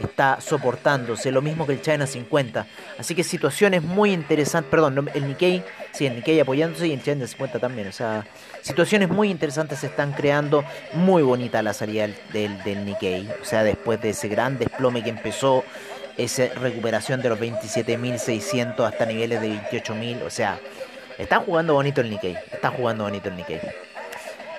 está 0.00 0.40
soportándose, 0.40 1.32
lo 1.32 1.42
mismo 1.42 1.66
que 1.66 1.72
el 1.72 1.82
China 1.82 2.06
50. 2.06 2.66
Así 2.98 3.14
que 3.14 3.24
situaciones 3.24 3.82
muy 3.82 4.12
interesantes, 4.12 4.70
perdón, 4.70 5.10
el 5.14 5.26
Nikkei, 5.28 5.62
sí, 5.92 6.06
el 6.06 6.16
Nikkei 6.16 6.40
apoyándose 6.40 6.88
y 6.88 6.92
el 6.92 7.02
China 7.02 7.26
50 7.26 7.58
también. 7.58 7.88
O 7.88 7.92
sea, 7.92 8.26
situaciones 8.62 9.08
muy 9.08 9.30
interesantes 9.30 9.80
se 9.80 9.86
están 9.86 10.12
creando, 10.12 10.64
muy 10.94 11.22
bonita 11.22 11.62
la 11.62 11.72
salida 11.72 12.08
del, 12.32 12.62
del, 12.62 12.84
Nikkei. 12.84 13.28
O 13.42 13.44
sea, 13.44 13.62
después 13.62 14.00
de 14.00 14.10
ese 14.10 14.28
gran 14.28 14.58
desplome 14.58 15.02
que 15.02 15.10
empezó, 15.10 15.64
esa 16.16 16.48
recuperación 16.54 17.22
de 17.22 17.28
los 17.28 17.38
27.600 17.38 18.84
hasta 18.84 19.06
niveles 19.06 19.40
de 19.40 19.50
28.000, 19.50 20.22
o 20.26 20.30
sea, 20.30 20.58
está 21.16 21.38
jugando 21.38 21.74
bonito 21.74 22.00
el 22.00 22.10
Nikkei, 22.10 22.36
está 22.50 22.70
jugando 22.70 23.04
bonito 23.04 23.28
el 23.28 23.36
Nikkei. 23.36 23.60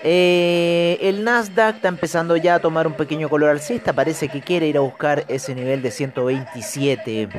Eh, 0.04 0.98
el 1.02 1.26
Nasdaq 1.26 1.76
está 1.76 1.90
empezando 1.90 2.38
ya 2.38 2.56
a 2.56 2.60
tomar 2.60 2.88
un 2.88 2.94
pequeño 2.94 3.30
color 3.30 3.50
alcista. 3.50 3.94
Parece 3.94 4.30
que 4.30 4.42
quiere 4.42 4.68
ir 4.68 4.78
a 4.78 4.82
buscar 4.82 5.26
ese 5.28 5.54
nivel 5.56 5.82
de 5.82 5.92
127 5.92 7.30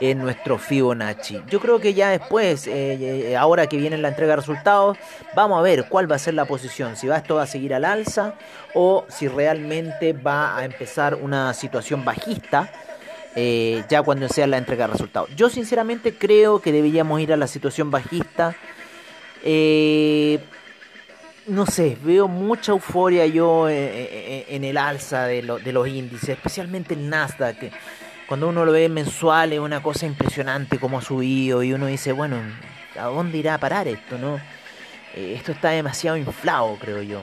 en 0.00 0.18
nuestro 0.18 0.58
Fibonacci. 0.58 1.42
Yo 1.48 1.60
creo 1.60 1.80
que 1.80 1.92
ya 1.92 2.10
después, 2.10 2.66
eh, 2.66 3.30
eh, 3.30 3.36
ahora 3.36 3.66
que 3.66 3.76
viene 3.76 3.98
la 3.98 4.08
entrega 4.08 4.32
de 4.32 4.36
resultados, 4.36 4.96
vamos 5.34 5.58
a 5.58 5.62
ver 5.62 5.88
cuál 5.88 6.10
va 6.10 6.16
a 6.16 6.20
ser 6.20 6.34
la 6.34 6.46
posición. 6.46 6.96
Si 6.96 7.08
va 7.08 7.18
esto 7.18 7.38
a 7.38 7.46
seguir 7.46 7.74
al 7.74 7.84
alza 7.84 8.34
o 8.74 9.04
si 9.08 9.28
realmente 9.28 10.12
va 10.14 10.56
a 10.56 10.64
empezar 10.64 11.14
una 11.16 11.52
situación 11.52 12.04
bajista. 12.04 12.70
ya 13.88 14.02
cuando 14.02 14.28
sea 14.28 14.48
la 14.48 14.58
entrega 14.58 14.86
de 14.86 14.94
resultados. 14.94 15.30
Yo 15.36 15.48
sinceramente 15.48 16.12
creo 16.12 16.60
que 16.60 16.72
deberíamos 16.72 17.20
ir 17.20 17.32
a 17.32 17.36
la 17.36 17.46
situación 17.46 17.88
bajista. 17.88 18.56
Eh, 19.44 20.40
no 21.48 21.66
sé, 21.66 21.96
veo 22.02 22.28
mucha 22.28 22.72
euforia 22.72 23.26
yo 23.26 23.68
eh, 23.68 23.74
eh, 23.74 24.08
eh, 24.12 24.46
en, 24.50 24.64
el 24.64 24.76
alza 24.76 25.24
de, 25.24 25.42
de, 25.42 25.72
los 25.72 25.88
índices, 25.88 26.30
especialmente 26.30 26.94
el 26.94 27.08
Nasdaq. 27.08 27.72
Cuando 28.26 28.48
uno 28.48 28.64
lo 28.64 28.72
ve 28.72 28.88
mensual 28.88 29.54
es 29.54 29.58
una 29.58 29.82
cosa 29.82 30.04
impresionante 30.04 30.78
como 30.78 30.98
ha 30.98 31.02
subido 31.02 31.62
y 31.62 31.72
uno 31.72 31.86
dice, 31.86 32.12
bueno, 32.12 32.36
¿a 32.98 33.06
dónde 33.06 33.38
irá 33.38 33.54
a 33.54 33.58
parar 33.58 33.88
esto? 33.88 34.18
no 34.18 34.38
Esto 35.14 35.52
está 35.52 35.70
demasiado 35.70 36.18
inflado, 36.18 36.76
creo 36.78 37.00
yo. 37.00 37.22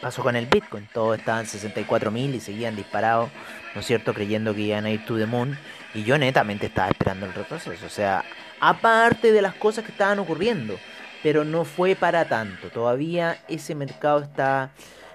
pasó 0.00 0.22
con 0.22 0.34
el 0.34 0.46
Bitcoin. 0.46 0.88
Todos 0.92 1.18
estaban 1.18 1.44
64.000 1.44 2.34
y 2.34 2.40
seguían 2.40 2.74
disparados, 2.74 3.30
¿no 3.74 3.82
es 3.82 3.86
cierto?, 3.86 4.14
creyendo 4.14 4.54
que 4.54 4.62
iban 4.62 4.86
a 4.86 4.90
ir 4.90 5.04
to 5.04 5.18
the 5.18 5.26
moon. 5.26 5.58
Y 5.92 6.04
yo 6.04 6.16
netamente 6.16 6.66
estaba 6.66 6.88
esperando 6.88 7.26
el 7.26 7.34
retroceso. 7.34 7.84
O 7.84 7.90
sea, 7.90 8.24
aparte 8.60 9.30
de 9.30 9.42
las 9.42 9.54
cosas 9.54 9.84
que 9.84 9.92
estaban 9.92 10.18
ocurriendo. 10.18 10.78
Pero 11.22 11.44
no 11.44 11.64
fue 11.64 11.94
para 11.94 12.26
tanto. 12.26 12.68
Todavía 12.70 13.38
ese 13.48 13.74
mercado 13.74 14.20
está... 14.20 14.70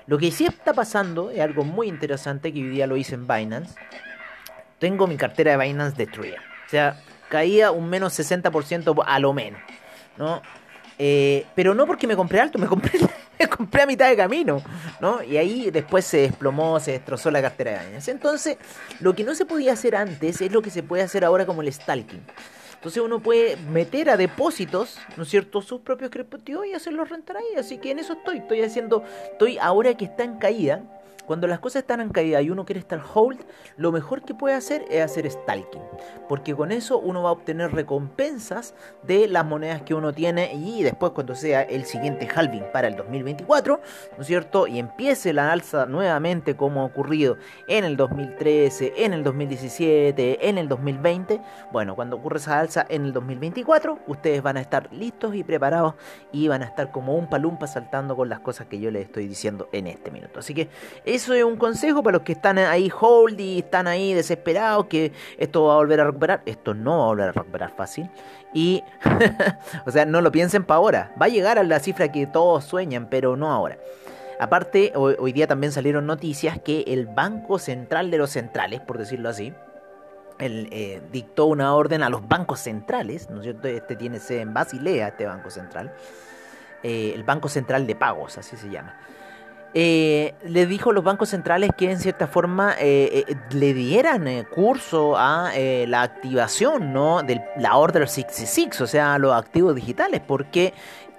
Lo 0.05 0.17
que 0.17 0.31
sí 0.31 0.45
está 0.45 0.73
pasando 0.73 1.31
es 1.31 1.41
algo 1.41 1.65
muy 1.65 1.87
interesante 1.87 2.53
que 2.53 2.59
hoy 2.59 2.69
día 2.69 2.87
lo 2.87 2.95
hice 2.95 3.15
en 3.15 3.27
Binance. 3.27 3.75
Tengo 4.79 5.05
mi 5.05 5.17
cartera 5.17 5.57
de 5.57 5.65
Binance 5.65 5.97
destruida. 5.97 6.37
O 6.65 6.69
sea, 6.69 7.01
caía 7.29 7.71
un 7.71 7.89
menos 7.89 8.17
60% 8.17 9.03
a 9.05 9.19
lo 9.19 9.33
menos. 9.33 9.59
¿no? 10.17 10.41
Eh, 10.99 11.45
pero 11.55 11.75
no 11.75 11.85
porque 11.85 12.07
me 12.07 12.15
compré 12.15 12.39
alto, 12.39 12.57
me 12.57 12.67
compré, 12.67 12.99
me 13.39 13.47
compré 13.47 13.83
a 13.83 13.85
mitad 13.85 14.09
de 14.09 14.17
camino, 14.17 14.61
¿no? 14.99 15.23
Y 15.23 15.37
ahí 15.37 15.69
después 15.69 16.05
se 16.05 16.17
desplomó, 16.21 16.79
se 16.79 16.91
destrozó 16.91 17.29
la 17.29 17.41
cartera 17.41 17.79
de 17.79 17.85
Binance. 17.85 18.11
Entonces, 18.11 18.57
lo 18.99 19.15
que 19.15 19.23
no 19.23 19.35
se 19.35 19.45
podía 19.45 19.73
hacer 19.73 19.95
antes 19.95 20.41
es 20.41 20.51
lo 20.51 20.61
que 20.61 20.71
se 20.71 20.83
puede 20.83 21.03
hacer 21.03 21.23
ahora 21.23 21.45
como 21.45 21.61
el 21.61 21.71
stalking. 21.71 22.23
Entonces 22.77 23.01
uno 23.01 23.19
puede 23.19 23.57
meter 23.57 24.09
a 24.09 24.17
depósitos, 24.17 24.97
¿no 25.17 25.23
es 25.23 25.29
cierto?, 25.29 25.61
sus 25.61 25.81
propios 25.81 26.11
criptoactivos 26.11 26.65
y 26.67 26.73
hacerlos 26.73 27.09
rentar 27.09 27.37
ahí. 27.37 27.57
Así 27.57 27.79
que 27.79 27.91
en 27.91 27.99
eso 27.99 28.13
estoy, 28.13 28.37
estoy 28.37 28.61
haciendo, 28.61 29.03
estoy 29.31 29.57
ahora 29.57 29.97
que 29.97 30.05
está 30.05 30.23
en 30.23 30.37
caída, 30.37 30.83
cuando 31.27 31.45
las 31.45 31.59
cosas 31.59 31.81
están 31.81 31.99
en 31.99 32.09
caída 32.09 32.41
y 32.41 32.49
uno 32.49 32.65
quiere 32.65 32.79
estar 32.79 33.03
hold, 33.13 33.41
lo 33.75 33.91
mejor 33.91 34.23
que 34.23 34.33
puede 34.33 34.55
hacer 34.55 34.85
es 34.89 35.03
hacer 35.03 35.29
stalking. 35.29 35.81
Porque 36.29 36.55
con 36.55 36.71
eso 36.71 36.97
uno 36.97 37.21
va 37.21 37.29
a 37.29 37.33
obtener 37.33 37.73
recompensas 37.73 38.73
de 39.03 39.27
las 39.27 39.45
monedas 39.45 39.81
que 39.81 39.93
uno 39.93 40.13
tiene 40.13 40.53
y 40.55 40.83
después 40.83 41.11
cuando 41.11 41.35
sea 41.35 41.63
el 41.63 41.85
siguiente 41.85 42.27
halving 42.33 42.63
para 42.71 42.87
el 42.87 42.95
2024, 42.95 43.81
¿no 44.15 44.21
es 44.21 44.27
cierto? 44.27 44.67
Y 44.67 44.79
empiece 44.79 45.33
la 45.33 45.51
alza 45.51 45.85
nuevamente 45.85 46.55
como 46.55 46.81
ha 46.81 46.85
ocurrido 46.85 47.37
en 47.67 47.83
el 47.83 47.97
2013, 47.97 48.93
en 48.95 49.13
el 49.13 49.23
2017, 49.23 50.47
en 50.47 50.57
el 50.57 50.69
2020. 50.69 51.41
Bueno, 51.73 51.95
cuando 51.95 52.15
ocurre 52.15 52.37
esa 52.37 52.59
alza 52.59 52.85
en 52.87 53.03
el 53.03 53.11
2024, 53.11 53.99
ustedes 54.07 54.41
van 54.41 54.55
a 54.55 54.61
estar 54.61 54.93
listos 54.93 55.35
y 55.35 55.43
preparados 55.43 55.95
y 56.31 56.47
van 56.47 56.63
a 56.63 56.65
estar 56.65 56.91
como 56.91 57.15
un 57.15 57.29
palumpa 57.29 57.67
saltando 57.67 58.15
con 58.15 58.29
las 58.29 58.39
cosas 58.39 58.67
que 58.67 58.79
yo 58.79 58.91
les 58.91 59.03
estoy 59.03 59.27
diciendo 59.27 59.67
en 59.73 59.87
este 59.87 60.09
minuto. 60.09 60.39
Así 60.39 60.53
que 60.53 60.69
eso 61.17 61.33
es 61.33 61.43
un 61.43 61.57
consejo 61.57 62.01
para 62.01 62.17
los 62.17 62.25
que 62.25 62.31
están 62.31 62.57
ahí 62.57 62.91
hold 62.97 63.39
y 63.39 63.59
están 63.59 63.87
ahí 63.87 64.13
desesperados 64.13 64.85
que 64.85 65.11
esto 65.37 65.65
va 65.65 65.73
a 65.73 65.77
volver 65.77 65.99
a 65.99 66.05
recuperar. 66.05 66.41
Esto 66.45 66.73
no 66.73 66.99
va 66.99 67.03
a 67.03 67.07
volver 67.07 67.29
a 67.29 67.31
recuperar 67.33 67.71
fácil. 67.75 68.09
Y, 68.53 68.83
o 69.85 69.91
sea, 69.91 70.05
no 70.05 70.21
lo 70.21 70.31
piensen 70.31 70.63
para 70.63 70.77
ahora. 70.77 71.13
Va 71.21 71.25
a 71.25 71.29
llegar 71.29 71.59
a 71.59 71.63
la 71.63 71.79
cifra 71.79 72.11
que 72.11 72.25
todos 72.27 72.63
sueñan, 72.63 73.09
pero 73.09 73.35
no 73.35 73.51
ahora. 73.51 73.77
Aparte, 74.39 74.93
hoy, 74.95 75.31
día 75.33 75.47
también 75.47 75.71
salieron 75.71 76.05
noticias 76.05 76.59
que 76.59 76.83
el 76.87 77.07
Banco 77.07 77.57
Central 77.57 78.11
de 78.11 78.19
los 78.19 78.29
Centrales, 78.29 78.79
por 78.81 78.99
decirlo 78.99 79.29
así, 79.29 79.51
él, 80.37 80.69
eh, 80.71 81.01
dictó 81.11 81.47
una 81.47 81.73
orden 81.73 82.03
a 82.03 82.09
los 82.09 82.27
bancos 82.27 82.59
centrales, 82.59 83.31
¿no 83.31 83.37
es 83.37 83.43
cierto? 83.43 83.67
Este 83.67 83.95
tiene 83.95 84.19
sede 84.19 84.41
en 84.41 84.53
Basilea, 84.53 85.07
este 85.07 85.25
Banco 85.25 85.49
Central. 85.49 85.91
Eh, 86.83 87.13
el 87.15 87.23
Banco 87.23 87.49
Central 87.49 87.87
de 87.87 87.95
Pagos, 87.95 88.37
así 88.37 88.55
se 88.55 88.69
llama 88.69 88.95
eh, 89.73 90.33
le 90.45 90.65
dijo 90.65 90.91
a 90.91 90.93
los 90.93 91.03
bancos 91.03 91.29
centrales 91.29 91.71
que 91.77 91.91
en 91.91 91.99
cierta 91.99 92.27
forma 92.27 92.75
eh, 92.79 93.25
eh, 93.27 93.35
le 93.51 93.73
dieran 93.73 94.27
eh, 94.27 94.45
curso 94.49 95.17
a 95.17 95.51
la 95.87 96.01
activación 96.01 96.93
¿no? 96.93 97.21
de 97.23 97.41
la 97.57 97.77
Order 97.77 98.07
66, 98.07 98.81
o 98.81 98.87
sea, 98.87 99.17
los 99.17 99.33
activos 99.33 99.75
digitales, 99.75 100.21
porque 100.25 100.73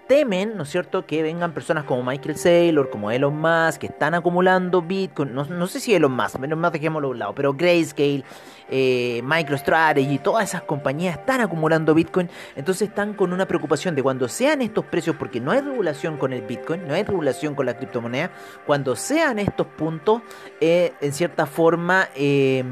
temen, 0.09 0.57
¿no 0.57 0.65
es 0.65 0.71
cierto?, 0.71 1.07
que 1.07 1.23
vengan 1.23 1.53
personas 1.53 1.85
como 1.85 2.03
Michael 2.03 2.37
Saylor, 2.37 2.91
como 2.91 3.11
Elon 3.11 3.39
Musk, 3.39 3.81
que 3.81 3.87
están 3.87 4.15
acumulando 4.15 4.83
Bitcoin, 4.83 5.35
no, 5.35 5.45
no 5.45 5.67
sé 5.67 5.79
si 5.79 5.95
Elon 5.95 6.13
Musk, 6.13 6.39
menos 6.39 6.59
más 6.59 6.73
dejémoslo 6.73 7.09
a 7.09 7.11
un 7.11 7.19
lado, 7.19 7.35
pero 7.35 7.53
Grayscale, 7.53 8.25
eh, 8.71 9.21
MicroStrategy, 9.23 10.19
todas 10.19 10.49
esas 10.49 10.63
compañías 10.63 11.19
están 11.19 11.41
acumulando 11.41 11.95
Bitcoin, 11.95 12.29
entonces 12.57 12.89
están 12.89 13.15
con 13.15 13.33
una 13.33 13.47
preocupación 13.47 13.95
de 13.95 14.03
cuando 14.03 14.29
sean 14.29 14.63
estos 14.63 14.87
precios, 14.87 15.15
porque 15.17 15.41
no 15.41 15.53
hay 15.53 15.61
regulación 15.61 16.17
con 16.17 16.33
el 16.33 16.43
Bitcoin, 16.43 16.89
no 16.89 16.95
hay 16.95 17.05
regulación 17.05 17.55
con 17.55 17.67
la 17.67 17.77
criptomoneda, 17.77 18.31
cuando 18.67 18.97
sean 18.97 19.39
estos 19.39 19.67
puntos, 19.67 20.23
eh, 20.61 20.95
en 21.01 21.13
cierta 21.13 21.47
forma, 21.47 22.09
eh, 22.17 22.65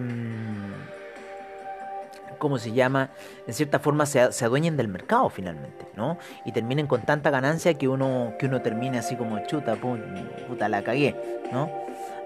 ¿cómo 2.39 2.59
se 2.59 2.73
llama? 2.73 3.11
En 3.47 3.55
cierta 3.55 3.79
forma 3.79 4.07
se, 4.07 4.21
adueñen 4.21 4.77
del 4.77 4.89
mercado 4.89 5.29
finalmente, 5.29 5.87
¿no? 5.97 6.19
Y 6.45 6.53
terminen 6.53 6.87
con 6.87 7.03
tanta 7.03 7.31
ganancia 7.31 7.75
que 7.75 7.89
uno, 7.89 8.35
que 8.39 8.47
uno 8.47 8.63
termine 8.63 8.99
así 8.99 9.17
como 9.17 9.39
chuta, 9.47 9.77
puta, 9.77 10.69
la 10.69 10.83
cagué, 10.83 11.15
¿no? 11.53 11.71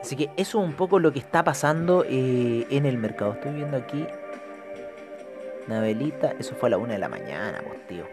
Así 0.00 0.16
que 0.16 0.30
eso 0.36 0.60
es 0.60 0.68
un 0.68 0.74
poco 0.74 0.98
lo 0.98 1.12
que 1.12 1.18
está 1.18 1.44
pasando 1.44 2.04
eh, 2.08 2.66
en 2.70 2.86
el 2.86 2.96
mercado. 2.96 3.34
Estoy 3.34 3.54
viendo 3.54 3.76
aquí 3.76 4.06
una 5.66 5.80
velita, 5.80 6.34
eso 6.38 6.54
fue 6.54 6.68
a 6.68 6.70
la 6.70 6.78
una 6.78 6.94
de 6.94 6.98
la 6.98 7.08
mañana, 7.08 7.60
pues 7.66 7.86
tío. 7.86 8.04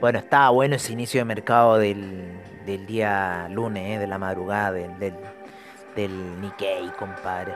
Bueno, 0.00 0.18
estaba 0.18 0.50
bueno 0.50 0.76
ese 0.76 0.92
inicio 0.92 1.20
de 1.20 1.24
mercado 1.24 1.78
del, 1.78 2.32
del 2.66 2.86
día 2.86 3.48
lunes, 3.50 3.96
eh, 3.96 3.98
de 3.98 4.06
la 4.06 4.18
madrugada, 4.18 4.72
del, 4.72 4.98
del, 4.98 5.14
del 5.96 6.40
Nikkei, 6.40 6.90
compadre 6.98 7.54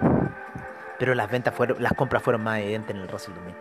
pero 0.98 1.14
las 1.14 1.30
ventas 1.30 1.54
fueron, 1.54 1.82
las 1.82 1.92
compras 1.94 2.22
fueron 2.22 2.42
más 2.42 2.60
evidentes 2.60 2.94
en 2.94 3.02
el 3.02 3.08
Russell 3.08 3.34
2000. 3.34 3.54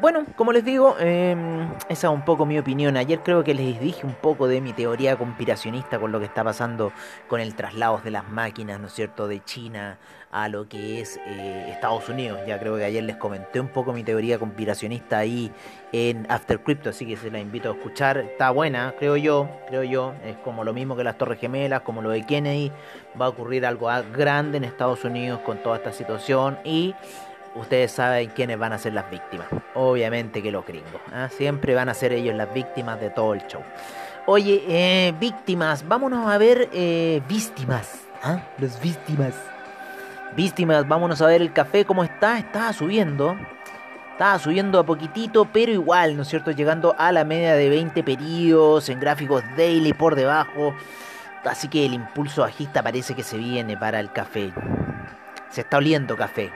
Bueno, 0.00 0.24
como 0.36 0.52
les 0.52 0.64
digo, 0.64 0.94
em, 1.00 1.68
esa 1.88 2.06
es 2.06 2.12
un 2.12 2.24
poco 2.24 2.46
mi 2.46 2.56
opinión. 2.56 2.96
Ayer 2.96 3.18
creo 3.24 3.42
que 3.42 3.52
les 3.52 3.80
dije 3.80 4.06
un 4.06 4.14
poco 4.14 4.46
de 4.46 4.60
mi 4.60 4.72
teoría 4.72 5.16
conspiracionista 5.16 5.98
con 5.98 6.12
lo 6.12 6.20
que 6.20 6.26
está 6.26 6.44
pasando 6.44 6.92
con 7.26 7.40
el 7.40 7.56
traslado 7.56 7.98
de 7.98 8.12
las 8.12 8.28
máquinas, 8.28 8.78
¿no 8.78 8.86
es 8.86 8.92
cierto?, 8.92 9.26
de 9.26 9.42
China 9.42 9.98
a 10.30 10.48
lo 10.48 10.68
que 10.68 11.00
es 11.00 11.18
eh, 11.26 11.70
Estados 11.72 12.08
Unidos. 12.08 12.38
Ya 12.46 12.60
creo 12.60 12.76
que 12.76 12.84
ayer 12.84 13.02
les 13.02 13.16
comenté 13.16 13.58
un 13.58 13.66
poco 13.66 13.92
mi 13.92 14.04
teoría 14.04 14.38
conspiracionista 14.38 15.18
ahí 15.18 15.50
en 15.90 16.30
After 16.30 16.60
Crypto, 16.60 16.90
así 16.90 17.04
que 17.04 17.16
se 17.16 17.32
la 17.32 17.40
invito 17.40 17.68
a 17.68 17.72
escuchar. 17.72 18.18
Está 18.18 18.50
buena, 18.50 18.94
creo 18.96 19.16
yo, 19.16 19.48
creo 19.66 19.82
yo. 19.82 20.12
Es 20.24 20.36
como 20.44 20.62
lo 20.62 20.74
mismo 20.74 20.94
que 20.94 21.02
las 21.02 21.18
Torres 21.18 21.40
Gemelas, 21.40 21.80
como 21.80 22.02
lo 22.02 22.10
de 22.10 22.24
Kennedy. 22.24 22.70
Va 23.20 23.26
a 23.26 23.30
ocurrir 23.30 23.66
algo 23.66 23.88
grande 24.16 24.58
en 24.58 24.64
Estados 24.64 25.02
Unidos 25.04 25.40
con 25.40 25.60
toda 25.60 25.78
esta 25.78 25.92
situación 25.92 26.56
y 26.62 26.94
ustedes 27.56 27.92
saben 27.92 28.30
quiénes 28.30 28.58
van 28.58 28.72
a 28.72 28.78
ser 28.78 28.92
las 28.92 29.10
víctimas. 29.10 29.46
Obviamente 29.74 30.42
que 30.42 30.50
los 30.50 30.64
gringos. 30.64 31.00
¿ah? 31.12 31.28
Siempre 31.30 31.74
van 31.74 31.88
a 31.88 31.94
ser 31.94 32.12
ellos 32.12 32.34
las 32.34 32.52
víctimas 32.52 33.00
de 33.00 33.10
todo 33.10 33.34
el 33.34 33.46
show. 33.46 33.62
Oye, 34.26 34.62
eh, 34.68 35.14
víctimas, 35.18 35.86
vámonos 35.86 36.28
a 36.28 36.38
ver 36.38 36.68
eh, 36.72 37.22
víctimas. 37.28 38.00
¿ah? 38.22 38.40
Los 38.58 38.80
víctimas. 38.80 39.34
Víctimas, 40.36 40.86
vámonos 40.86 41.22
a 41.22 41.26
ver 41.26 41.42
el 41.42 41.52
café 41.52 41.84
cómo 41.84 42.04
está. 42.04 42.38
Estaba 42.38 42.72
subiendo. 42.72 43.36
Estaba 44.12 44.38
subiendo 44.38 44.78
a 44.78 44.86
poquitito, 44.86 45.44
pero 45.44 45.72
igual, 45.72 46.16
¿no 46.16 46.22
es 46.22 46.28
cierto? 46.28 46.50
Llegando 46.50 46.94
a 46.98 47.12
la 47.12 47.24
media 47.24 47.54
de 47.54 47.68
20 47.68 48.02
periodos 48.02 48.88
en 48.88 48.98
gráficos 48.98 49.44
daily 49.56 49.92
por 49.92 50.14
debajo. 50.14 50.74
Así 51.44 51.68
que 51.68 51.84
el 51.84 51.94
impulso 51.94 52.40
bajista 52.40 52.82
parece 52.82 53.14
que 53.14 53.22
se 53.22 53.36
viene 53.36 53.76
para 53.76 54.00
el 54.00 54.10
café. 54.10 54.52
Se 55.50 55.60
está 55.60 55.76
oliendo 55.76 56.16
café. 56.16 56.50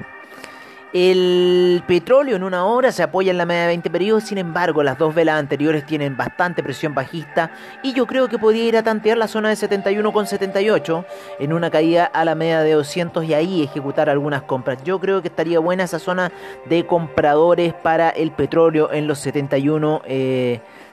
El 0.92 1.85
petróleo 1.87 2.35
en 2.35 2.42
una 2.42 2.64
hora 2.64 2.90
se 2.90 3.04
apoya 3.04 3.30
en 3.30 3.38
la 3.38 3.47
media 3.47 3.62
de 3.62 3.66
20 3.68 3.90
periodos, 3.90 4.25
sin 4.25 4.38
embargo 4.38 4.82
las 4.82 4.99
dos 4.99 5.14
velas 5.14 5.38
anteriores 5.38 5.87
tienen 5.87 6.16
bastante 6.16 6.64
presión 6.64 6.97
bajista 6.97 7.52
y 7.85 7.92
yo 7.92 8.09
creo 8.09 8.28
que 8.28 8.38
podría 8.38 8.64
ir 8.64 8.76
a 8.76 8.82
tantear 8.82 9.16
la 9.16 9.28
zona 9.28 9.50
de 9.50 9.54
71,78 9.54 11.04
en 11.38 11.52
una 11.52 11.70
caída 11.70 12.06
a 12.06 12.25
la 12.25 12.35
media 12.35 12.62
de 12.62 12.73
200 12.73 13.25
y 13.25 13.35
ahí 13.35 13.62
ejecutar 13.62 14.11
algunas 14.11 14.42
compras. 14.42 14.82
Yo 14.82 14.99
creo 14.99 15.23
que 15.23 15.28
estaría 15.28 15.61
buena 15.61 15.85
esa 15.85 16.00
zona 16.00 16.32
de 16.68 16.85
compradores 16.85 17.73
para 17.73 18.11
el 18.11 18.32
petróleo 18.32 18.92
en 18.92 19.06
los 19.06 19.20
71. 19.20 20.02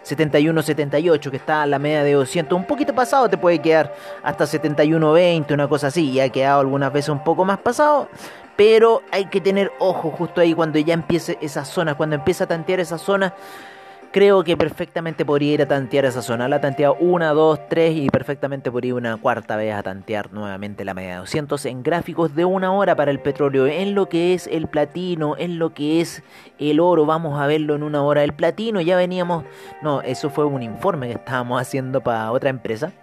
71-78, 0.07 1.29
que 1.29 1.35
está 1.35 1.63
a 1.63 1.65
la 1.65 1.79
media 1.79 2.01
de 2.01 2.13
200. 2.13 2.57
Un 2.57 2.63
poquito 2.63 2.95
pasado 2.95 3.27
te 3.27 3.37
puede 3.37 3.59
quedar 3.59 3.93
hasta 4.23 4.45
71-20, 4.45 5.53
una 5.53 5.67
cosa 5.67 5.87
así. 5.87 6.13
Ya 6.13 6.23
ha 6.23 6.29
quedado 6.29 6.61
algunas 6.61 6.93
veces 6.93 7.09
un 7.09 7.21
poco 7.25 7.43
más 7.43 7.57
pasado. 7.57 8.07
Pero 8.57 9.03
hay 9.11 9.25
que 9.25 9.39
tener 9.39 9.71
ojo 9.79 10.09
justo 10.09 10.41
ahí 10.41 10.53
cuando 10.53 10.79
ya 10.79 10.95
empiece 10.95 11.37
esa 11.41 11.63
zona, 11.63 11.95
cuando 11.95 12.15
empieza 12.15 12.45
a 12.45 12.47
tantear 12.47 12.79
esa 12.79 12.97
zona. 12.97 13.33
Creo 14.11 14.43
que 14.43 14.57
perfectamente 14.57 15.25
podría 15.25 15.53
ir 15.53 15.61
a 15.61 15.67
tantear 15.67 16.05
esa 16.05 16.23
zona. 16.23 16.47
La 16.47 16.55
ha 16.55 16.61
tanteado 16.61 16.95
una, 16.95 17.33
dos, 17.33 17.59
tres 17.69 17.95
y 17.95 18.09
perfectamente 18.09 18.71
podría 18.71 18.89
ir 18.89 18.93
una 18.95 19.17
cuarta 19.17 19.57
vez 19.57 19.75
a 19.75 19.83
tantear 19.83 20.33
nuevamente 20.33 20.85
la 20.85 20.95
media 20.95 21.11
de 21.11 21.17
200 21.17 21.65
en 21.67 21.83
gráficos 21.83 22.33
de 22.33 22.45
una 22.45 22.73
hora 22.73 22.95
para 22.95 23.11
el 23.11 23.19
petróleo. 23.19 23.67
En 23.67 23.93
lo 23.93 24.09
que 24.09 24.33
es 24.33 24.47
el 24.47 24.67
platino, 24.67 25.35
en 25.37 25.59
lo 25.59 25.73
que 25.73 26.01
es 26.01 26.23
el 26.57 26.79
oro, 26.79 27.05
vamos 27.05 27.39
a 27.39 27.45
verlo 27.45 27.75
en 27.75 27.83
una 27.83 28.01
hora. 28.01 28.23
El 28.23 28.33
platino 28.33 28.81
ya 28.81 28.97
veníamos... 28.97 29.43
No, 29.83 30.01
eso 30.01 30.31
fue 30.31 30.45
un 30.45 30.63
informe 30.63 31.07
que 31.07 31.13
estábamos 31.13 31.61
haciendo 31.61 32.01
para 32.01 32.31
otra 32.31 32.49
empresa 32.49 32.93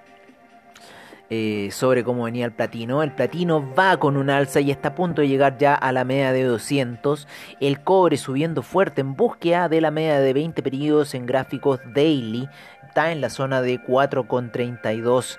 eh, 1.30 1.70
sobre 1.72 2.04
cómo 2.04 2.24
venía 2.24 2.44
el 2.44 2.52
platino. 2.52 3.02
El 3.02 3.12
platino 3.12 3.74
va 3.74 3.96
con 3.96 4.16
un 4.16 4.28
alza 4.28 4.60
y 4.60 4.70
está 4.70 4.88
a 4.88 4.94
punto 4.94 5.22
de 5.22 5.28
llegar 5.28 5.56
ya 5.58 5.74
a 5.74 5.90
la 5.92 6.04
media 6.04 6.32
de 6.32 6.44
200. 6.44 7.26
El 7.60 7.80
cobre 7.80 8.16
subiendo 8.16 8.62
fuerte 8.62 9.00
en 9.00 9.16
búsqueda 9.16 9.68
de 9.68 9.80
la 9.80 9.90
media 9.90 10.20
de 10.20 10.32
20 10.32 10.62
periodos 10.62 11.14
en 11.14 11.26
gráficos 11.26 11.80
daily. 11.94 12.48
Está 12.86 13.10
en 13.10 13.20
la 13.20 13.30
zona 13.30 13.62
de 13.62 13.80
4,32. 13.80 15.38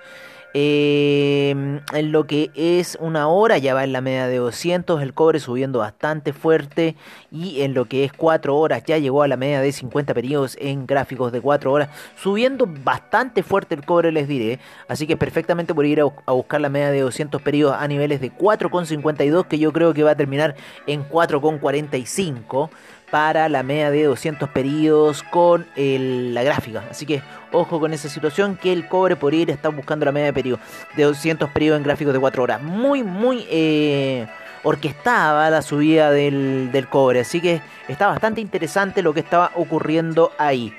Em, 0.58 1.82
en 1.92 2.12
lo 2.12 2.26
que 2.26 2.50
es 2.54 2.96
una 2.98 3.28
hora 3.28 3.58
ya 3.58 3.74
va 3.74 3.84
en 3.84 3.92
la 3.92 4.00
media 4.00 4.26
de 4.26 4.38
200, 4.38 5.02
el 5.02 5.12
cobre 5.12 5.38
subiendo 5.38 5.80
bastante 5.80 6.32
fuerte 6.32 6.96
y 7.30 7.60
en 7.60 7.74
lo 7.74 7.84
que 7.84 8.04
es 8.04 8.12
4 8.14 8.56
horas 8.56 8.82
ya 8.86 8.96
llegó 8.96 9.22
a 9.22 9.28
la 9.28 9.36
media 9.36 9.60
de 9.60 9.70
50 9.70 10.14
periodos 10.14 10.56
en 10.58 10.86
gráficos 10.86 11.30
de 11.30 11.42
4 11.42 11.70
horas, 11.70 11.90
subiendo 12.16 12.66
bastante 12.66 13.42
fuerte 13.42 13.74
el 13.74 13.84
cobre 13.84 14.12
les 14.12 14.28
diré, 14.28 14.58
así 14.88 15.06
que 15.06 15.18
perfectamente 15.18 15.74
por 15.74 15.84
ir 15.84 16.00
a, 16.00 16.32
buscar 16.32 16.62
la 16.62 16.70
media 16.70 16.90
de 16.90 17.02
200 17.02 17.42
periodos 17.42 17.76
a 17.78 17.86
niveles 17.86 18.22
de 18.22 18.32
4,52 18.32 19.48
que 19.48 19.58
yo 19.58 19.74
creo 19.74 19.92
que 19.92 20.04
va 20.04 20.12
a 20.12 20.16
terminar 20.16 20.56
en 20.86 21.06
4,45 21.06 22.70
para 23.10 23.48
la 23.48 23.62
media 23.62 23.90
de 23.90 24.04
200 24.04 24.48
periodos 24.50 25.22
con 25.22 25.66
la 25.76 26.42
gráfica. 26.42 26.84
Así 26.90 27.06
que 27.06 27.22
ojo 27.52 27.80
con 27.80 27.92
esa 27.92 28.08
situación 28.08 28.56
que 28.56 28.72
el 28.72 28.88
cobre 28.88 29.16
por 29.16 29.34
ir 29.34 29.50
está 29.50 29.68
buscando 29.68 30.04
la 30.04 30.12
media 30.12 30.32
de 30.32 30.58
de 30.96 31.02
200 31.02 31.50
periodos 31.50 31.78
en 31.78 31.84
gráficos 31.84 32.12
de 32.12 32.20
4 32.20 32.42
horas. 32.42 32.62
Muy, 32.62 33.02
muy 33.02 33.46
eh, 33.50 34.26
orquestada 34.62 35.50
la 35.50 35.62
subida 35.62 36.10
del, 36.10 36.70
del 36.72 36.88
cobre. 36.88 37.20
Así 37.20 37.40
que 37.40 37.60
está 37.88 38.08
bastante 38.08 38.40
interesante 38.40 39.02
lo 39.02 39.14
que 39.14 39.20
estaba 39.20 39.52
ocurriendo 39.54 40.32
ahí. 40.38 40.72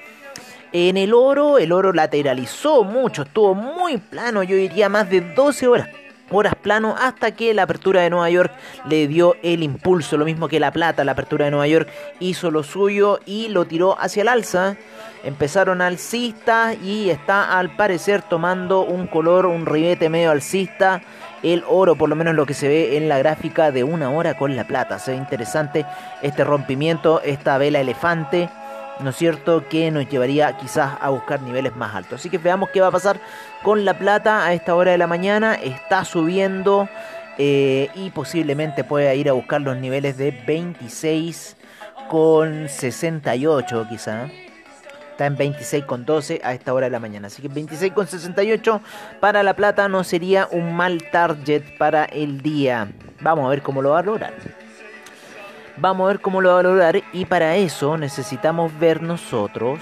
En 0.74 0.98
el 0.98 1.14
oro, 1.14 1.58
el 1.58 1.72
oro 1.72 1.94
lateralizó 1.94 2.84
mucho, 2.84 3.22
estuvo 3.22 3.56
muy 3.56 3.98
plano, 3.98 4.44
yo 4.44 4.58
diría 4.58 4.90
más 4.90 5.10
de 5.10 5.22
12 5.22 5.68
horas 5.68 5.88
horas 6.32 6.56
plano 6.56 6.96
hasta 7.00 7.32
que 7.32 7.54
la 7.54 7.64
apertura 7.64 8.02
de 8.02 8.10
Nueva 8.10 8.30
York 8.30 8.52
le 8.90 9.08
dio 9.08 9.36
el 9.44 9.64
impulso, 9.64 10.18
lo 10.18 10.26
mismo 10.26 10.48
que 10.48 10.60
la 10.60 10.72
plata, 10.72 11.04
la 11.04 11.14
apertura 11.14 11.46
de 11.46 11.52
Nueva 11.52 11.68
York 11.68 11.90
hizo 12.20 12.52
lo 12.52 12.64
suyo 12.64 13.20
y 13.26 13.48
lo 13.50 13.66
tiró 13.66 14.00
hacia 14.00 14.22
el 14.22 14.28
alza. 14.28 14.78
Empezaron 15.24 15.82
alcistas 15.82 16.78
y 16.84 17.10
está 17.10 17.58
al 17.58 17.76
parecer 17.76 18.22
tomando 18.22 18.82
un 18.82 19.08
color, 19.08 19.46
un 19.46 19.66
ribete 19.66 20.10
medio 20.10 20.32
alcista. 20.32 21.02
El 21.44 21.64
oro, 21.68 21.96
por 21.96 22.10
lo 22.10 22.16
menos 22.16 22.34
lo 22.36 22.46
que 22.46 22.54
se 22.54 22.68
ve 22.68 22.98
en 22.98 23.10
la 23.10 23.20
gráfica 23.20 23.72
de 23.72 23.84
una 23.84 24.10
hora 24.10 24.38
con 24.38 24.56
la 24.56 24.66
plata. 24.66 25.00
Se 25.00 25.12
ve 25.12 25.18
interesante 25.18 25.86
este 26.22 26.44
rompimiento, 26.44 27.22
esta 27.22 27.58
vela 27.58 27.80
elefante. 27.80 28.50
¿No 29.02 29.10
es 29.10 29.16
cierto? 29.16 29.68
Que 29.68 29.92
nos 29.92 30.08
llevaría 30.10 30.58
quizás 30.58 30.98
a 31.00 31.10
buscar 31.10 31.42
niveles 31.42 31.76
más 31.76 31.96
altos. 31.96 32.20
Así 32.20 32.30
que 32.30 32.38
veamos 32.38 32.70
qué 32.70 32.82
va 32.82 32.88
a 32.88 32.92
pasar 32.92 33.20
con 33.64 33.86
la 33.86 33.98
plata 33.98 34.46
a 34.46 34.54
esta 34.54 34.76
hora 34.76 34.92
de 34.92 34.98
la 34.98 35.08
mañana. 35.08 35.56
Está 35.56 36.06
subiendo 36.06 36.90
eh, 37.38 37.90
y 37.96 38.10
posiblemente 38.10 38.84
pueda 38.84 39.14
ir 39.14 39.30
a 39.30 39.34
buscar 39.34 39.62
los 39.62 39.78
niveles 39.78 40.18
de 40.18 40.32
26 40.32 41.58
con 42.10 42.70
68 42.70 43.88
quizá. 43.90 44.30
Está 45.12 45.26
en 45.26 45.36
26 45.36 45.86
con 45.86 46.06
12 46.06 46.42
a 46.44 46.54
esta 46.54 46.74
hora 46.74 46.86
de 46.86 46.92
la 46.92 47.00
mañana. 47.00 47.28
Así 47.28 47.42
que 47.42 47.48
26 47.48 47.94
con 47.94 48.08
68 48.08 48.82
para 49.20 49.42
la 49.42 49.56
plata 49.56 49.88
no 49.88 50.04
sería 50.04 50.48
un 50.52 50.76
mal 50.76 51.04
target 51.12 51.78
para 51.78 52.06
el 52.06 52.42
día. 52.42 52.88
Vamos 53.22 53.46
a 53.46 53.50
ver 53.50 53.62
cómo 53.64 53.82
lo 53.82 53.92
va 53.92 54.00
a 54.00 54.04
lograr. 54.04 54.34
Vamos 55.80 56.06
a 56.06 56.08
ver 56.08 56.22
cómo 56.22 56.42
lo 56.42 56.54
va 56.54 56.60
a 56.60 56.64
lograr 56.64 57.04
y 57.14 57.26
para 57.26 57.56
eso 57.56 57.98
necesitamos 57.98 58.78
ver 58.80 59.04
nosotros 59.04 59.80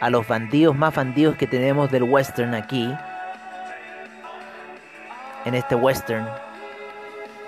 a 0.00 0.10
los 0.10 0.28
bandidos 0.28 0.76
más 0.76 0.94
bandidos 0.94 1.36
que 1.36 1.46
tenemos 1.46 1.90
del 1.90 2.02
western 2.02 2.54
aquí. 2.54 2.92
En 5.46 5.54
este 5.54 5.74
western 5.74 6.28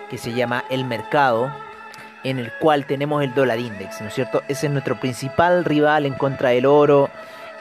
que 0.09 0.17
se 0.17 0.33
llama 0.33 0.65
El 0.71 0.87
Mercado, 0.87 1.53
en 2.23 2.39
el 2.39 2.51
cual 2.61 2.87
tenemos 2.87 3.23
el 3.23 3.35
dólar 3.35 3.59
index, 3.59 4.01
¿no 4.01 4.09
es 4.09 4.15
cierto? 4.15 4.43
Ese 4.49 4.69
es 4.69 4.73
nuestro 4.73 4.99
principal 4.99 5.67
rival 5.67 6.07
en 6.07 6.15
contra 6.15 6.51
del 6.51 6.65
oro, 6.65 7.11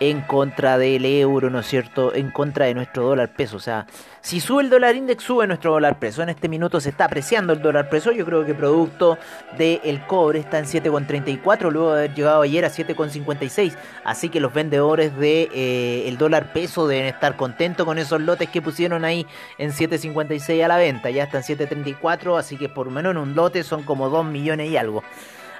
en 0.09 0.21
contra 0.21 0.77
del 0.77 1.05
euro, 1.05 1.49
¿no 1.49 1.59
es 1.59 1.67
cierto? 1.67 2.13
En 2.13 2.29
contra 2.31 2.65
de 2.65 2.73
nuestro 2.73 3.03
dólar 3.03 3.29
peso. 3.33 3.57
O 3.57 3.59
sea, 3.59 3.85
si 4.19 4.39
sube 4.41 4.63
el 4.63 4.69
dólar 4.69 4.95
index, 4.95 5.23
sube 5.23 5.47
nuestro 5.47 5.71
dólar 5.71 5.97
peso. 5.97 6.21
En 6.23 6.29
este 6.29 6.49
minuto 6.49 6.81
se 6.81 6.89
está 6.89 7.05
apreciando 7.05 7.53
el 7.53 7.61
dólar 7.61 7.89
peso. 7.89 8.11
Yo 8.11 8.25
creo 8.25 8.45
que 8.45 8.53
producto 8.53 9.17
del 9.57 10.05
cobre 10.05 10.39
está 10.39 10.59
en 10.59 10.65
7,34, 10.65 11.71
luego 11.71 11.93
de 11.93 11.99
haber 11.99 12.15
llegado 12.15 12.41
ayer 12.41 12.65
a 12.65 12.69
7,56. 12.69 13.75
Así 14.03 14.27
que 14.27 14.39
los 14.41 14.53
vendedores 14.53 15.17
de, 15.17 15.49
eh, 15.53 16.15
dólar 16.17 16.53
peso 16.53 16.87
deben 16.87 17.05
estar 17.05 17.35
contentos 17.35 17.85
con 17.85 17.97
esos 17.97 18.21
lotes 18.21 18.49
que 18.49 18.61
pusieron 18.61 19.05
ahí 19.05 19.25
en 19.57 19.71
7,56 19.71 20.63
a 20.63 20.67
la 20.67 20.77
venta. 20.77 21.09
Ya 21.09 21.23
están 21.23 21.43
7,34, 21.43 22.37
así 22.37 22.57
que 22.57 22.67
por 22.67 22.87
lo 22.87 22.91
menos 22.91 23.11
en 23.11 23.17
un 23.17 23.35
lote 23.35 23.63
son 23.63 23.83
como 23.83 24.09
2 24.09 24.25
millones 24.25 24.69
y 24.69 24.77
algo. 24.77 25.03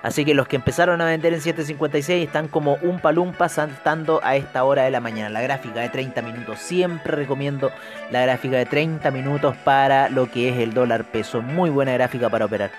Así 0.04 0.26
que 0.26 0.34
los 0.34 0.48
que 0.50 0.58
empezaron 0.58 1.00
a 1.00 1.06
vender 1.06 1.34
en 1.34 1.40
7.56 1.40 2.24
están 2.24 2.50
como 2.50 2.76
un 2.82 3.00
palumpa 3.00 3.48
saltando 3.48 4.20
a 4.22 4.36
esta 4.36 4.66
hora 4.66 4.84
de 4.84 4.92
la 4.92 5.00
mañana. 5.00 5.30
La 5.30 5.42
gráfica 5.42 5.80
de 5.80 5.88
30 5.88 6.22
minutos. 6.22 6.60
Siempre 6.60 7.16
recomiendo 7.16 7.72
la 8.12 8.22
gráfica 8.24 8.58
de 8.58 8.66
30 8.66 9.10
minutos 9.12 9.56
para 9.64 10.10
lo 10.10 10.30
que 10.30 10.50
es 10.50 10.58
el 10.58 10.74
dólar 10.74 11.06
peso. 11.06 11.42
Muy 11.42 11.70
buena 11.70 11.94
gráfica 11.94 12.30
para 12.30 12.44
operar. 12.46 12.72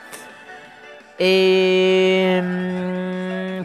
Em, 1.18 2.44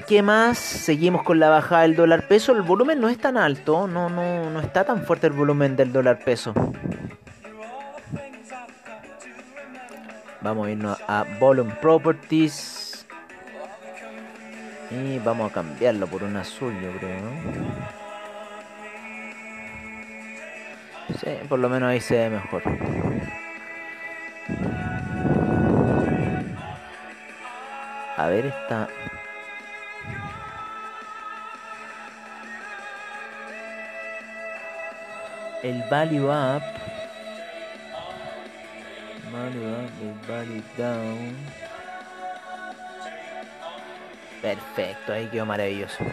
¿Qué 0.08 0.22
más? 0.22 0.58
Seguimos 0.58 1.24
con 1.24 1.39
la 1.39 1.50
bajada 1.50 1.82
del 1.82 1.98
dólar 1.98 2.30
peso. 2.30 2.54
El 2.54 2.62
volumen 2.62 3.02
no 3.02 3.10
es 3.10 3.17
tan 3.17 3.36
alto. 3.36 3.88
No, 3.88 4.10
no, 4.10 4.50
no 4.50 4.62
está 4.62 4.86
tan 4.86 5.04
fuerte 5.04 5.28
el 5.28 5.34
volumen 5.34 5.76
del 5.76 5.91
dólar 5.91 6.19
peso. 6.24 6.54
Vamos 10.41 10.67
a 10.67 10.72
irnos 10.72 10.98
a 11.10 11.26
Volume 11.41 11.74
Properties. 11.82 12.88
Y 14.91 15.19
vamos 15.19 15.52
a 15.52 15.54
cambiarlo 15.54 16.08
por 16.08 16.23
un 16.23 16.36
azul, 16.36 16.73
yo 16.82 16.91
creo, 16.97 17.19
Sí, 21.19 21.38
por 21.47 21.60
lo 21.60 21.69
menos 21.69 21.89
ahí 21.89 21.99
se 21.99 22.17
ve 22.17 22.30
mejor. 22.30 22.63
A 28.17 28.28
ver, 28.28 28.45
esta... 28.47 28.88
El 35.63 35.84
value 35.89 36.25
up. 36.25 36.63
Value 39.32 39.67
up, 39.71 39.91
el 40.02 40.28
value 40.28 40.63
down. 40.78 41.68
Perfecto, 44.41 45.13
ahí 45.13 45.28
quedó 45.28 45.45
maravilloso. 45.45 46.04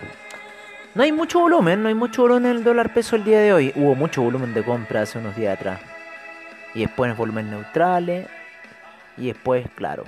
No 0.94 1.02
hay 1.02 1.12
mucho 1.12 1.40
volumen, 1.40 1.82
no 1.82 1.88
hay 1.88 1.94
mucho 1.94 2.22
volumen 2.22 2.46
en 2.46 2.56
el 2.56 2.64
dólar 2.64 2.92
peso 2.92 3.16
el 3.16 3.24
día 3.24 3.40
de 3.40 3.52
hoy. 3.52 3.72
Hubo 3.76 3.94
mucho 3.94 4.22
volumen 4.22 4.54
de 4.54 4.64
compra 4.64 5.02
hace 5.02 5.18
unos 5.18 5.36
días 5.36 5.56
atrás. 5.56 5.80
Y 6.74 6.80
después 6.80 7.10
en 7.10 7.16
volumen 7.16 7.50
neutrales. 7.50 8.26
Y 9.16 9.26
después, 9.26 9.66
claro. 9.74 10.04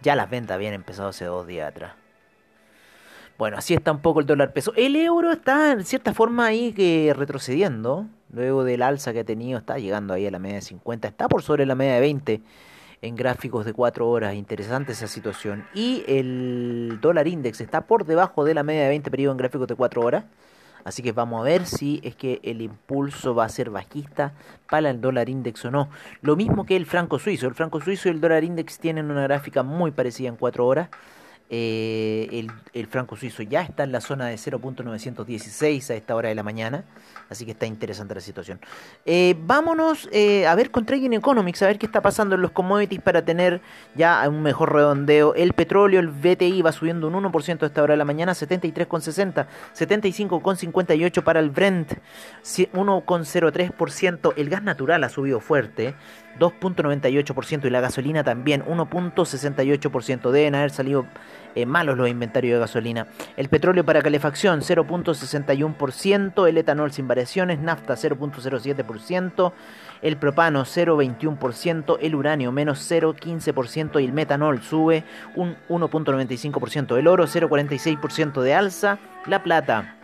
Ya 0.00 0.16
las 0.16 0.28
ventas 0.30 0.54
habían 0.54 0.74
empezado 0.74 1.10
hace 1.10 1.26
dos 1.26 1.46
días 1.46 1.68
atrás. 1.68 1.92
Bueno, 3.38 3.56
así 3.56 3.74
está 3.74 3.92
un 3.92 4.00
poco 4.00 4.20
el 4.20 4.26
dólar 4.26 4.52
peso. 4.52 4.72
El 4.76 4.96
euro 4.96 5.32
está 5.32 5.72
en 5.72 5.84
cierta 5.84 6.14
forma 6.14 6.46
ahí 6.46 6.72
que 6.72 7.12
retrocediendo. 7.16 8.06
Luego 8.32 8.64
del 8.64 8.82
alza 8.82 9.12
que 9.12 9.20
ha 9.20 9.24
tenido, 9.24 9.58
está 9.58 9.78
llegando 9.78 10.14
ahí 10.14 10.26
a 10.26 10.30
la 10.30 10.38
media 10.38 10.56
de 10.56 10.62
50. 10.62 11.06
Está 11.06 11.28
por 11.28 11.42
sobre 11.42 11.66
la 11.66 11.74
media 11.74 11.94
de 11.94 12.00
20 12.00 12.40
en 13.02 13.16
gráficos 13.16 13.66
de 13.66 13.74
4 13.74 14.08
horas. 14.08 14.34
Interesante 14.34 14.92
esa 14.92 15.08
situación. 15.08 15.66
Y 15.74 16.04
el 16.06 16.98
dólar 17.02 17.28
index 17.28 17.60
está 17.60 17.82
por 17.82 18.06
debajo 18.06 18.44
de 18.44 18.54
la 18.54 18.62
media 18.62 18.84
de 18.84 18.88
20 18.88 19.10
periodos 19.10 19.34
en 19.34 19.38
gráficos 19.38 19.66
de 19.66 19.74
4 19.74 20.00
horas. 20.00 20.24
Así 20.84 21.02
que 21.02 21.12
vamos 21.12 21.40
a 21.40 21.44
ver 21.44 21.66
si 21.66 22.00
es 22.02 22.16
que 22.16 22.40
el 22.42 22.60
impulso 22.60 23.34
va 23.34 23.44
a 23.44 23.48
ser 23.48 23.70
bajista 23.70 24.32
para 24.68 24.90
el 24.90 25.00
dólar 25.00 25.28
index 25.28 25.64
o 25.64 25.70
no. 25.70 25.88
Lo 26.22 26.34
mismo 26.34 26.64
que 26.64 26.76
el 26.76 26.86
franco 26.86 27.18
suizo. 27.18 27.46
El 27.46 27.54
franco 27.54 27.80
suizo 27.80 28.08
y 28.08 28.12
el 28.12 28.20
dólar 28.20 28.42
index 28.44 28.78
tienen 28.78 29.10
una 29.10 29.22
gráfica 29.22 29.62
muy 29.62 29.90
parecida 29.90 30.28
en 30.28 30.36
4 30.36 30.66
horas. 30.66 30.88
Eh, 31.54 32.46
el, 32.72 32.86
franco 32.86 33.14
suizo 33.14 33.42
ya 33.42 33.60
está 33.60 33.84
en 33.84 33.92
la 33.92 34.00
zona 34.00 34.26
de 34.26 34.36
0.916 34.36 35.90
a 35.90 35.94
esta 35.94 36.16
hora 36.16 36.30
de 36.30 36.34
la 36.34 36.42
mañana. 36.42 36.84
Así 37.32 37.44
que 37.44 37.52
está 37.52 37.66
interesante 37.66 38.14
la 38.14 38.20
situación. 38.20 38.60
Eh, 39.04 39.34
vámonos 39.38 40.08
eh, 40.12 40.46
a 40.46 40.54
ver 40.54 40.70
con 40.70 40.86
Trading 40.86 41.12
Economics, 41.12 41.62
a 41.62 41.66
ver 41.66 41.78
qué 41.78 41.86
está 41.86 42.00
pasando 42.00 42.34
en 42.34 42.42
los 42.42 42.52
commodities 42.52 43.00
para 43.00 43.24
tener 43.24 43.60
ya 43.94 44.22
un 44.28 44.42
mejor 44.42 44.72
redondeo. 44.72 45.34
El 45.34 45.54
petróleo, 45.54 45.98
el 45.98 46.08
BTI 46.08 46.62
va 46.62 46.72
subiendo 46.72 47.08
un 47.08 47.14
1% 47.14 47.62
a 47.62 47.66
esta 47.66 47.82
hora 47.82 47.94
de 47.94 47.98
la 47.98 48.04
mañana, 48.04 48.32
73,60, 48.32 49.46
75,58 49.74 51.22
para 51.24 51.40
el 51.40 51.50
Brent, 51.50 51.94
1,03%. 52.44 54.34
El 54.36 54.48
gas 54.48 54.62
natural 54.62 55.02
ha 55.04 55.08
subido 55.08 55.40
fuerte. 55.40 55.94
2.98% 56.38 57.66
y 57.66 57.70
la 57.70 57.80
gasolina 57.80 58.24
también 58.24 58.64
1.68%. 58.64 60.30
Deben 60.30 60.54
haber 60.54 60.70
salido 60.70 61.06
eh, 61.54 61.66
malos 61.66 61.96
los 61.96 62.08
inventarios 62.08 62.54
de 62.54 62.60
gasolina. 62.60 63.06
El 63.36 63.48
petróleo 63.48 63.84
para 63.84 64.02
calefacción 64.02 64.60
0.61%, 64.60 66.48
el 66.48 66.58
etanol 66.58 66.92
sin 66.92 67.08
variaciones, 67.08 67.58
nafta 67.58 67.94
0.07%, 67.94 69.52
el 70.02 70.16
propano 70.16 70.62
0.21%, 70.62 71.98
el 72.00 72.14
uranio 72.14 72.52
menos 72.52 72.90
0.15% 72.90 74.00
y 74.00 74.04
el 74.04 74.12
metanol 74.12 74.62
sube 74.62 75.04
un 75.36 75.56
1.95%. 75.68 76.98
El 76.98 77.06
oro 77.06 77.26
0.46% 77.26 78.40
de 78.40 78.54
alza, 78.54 78.98
la 79.26 79.42
plata 79.42 79.96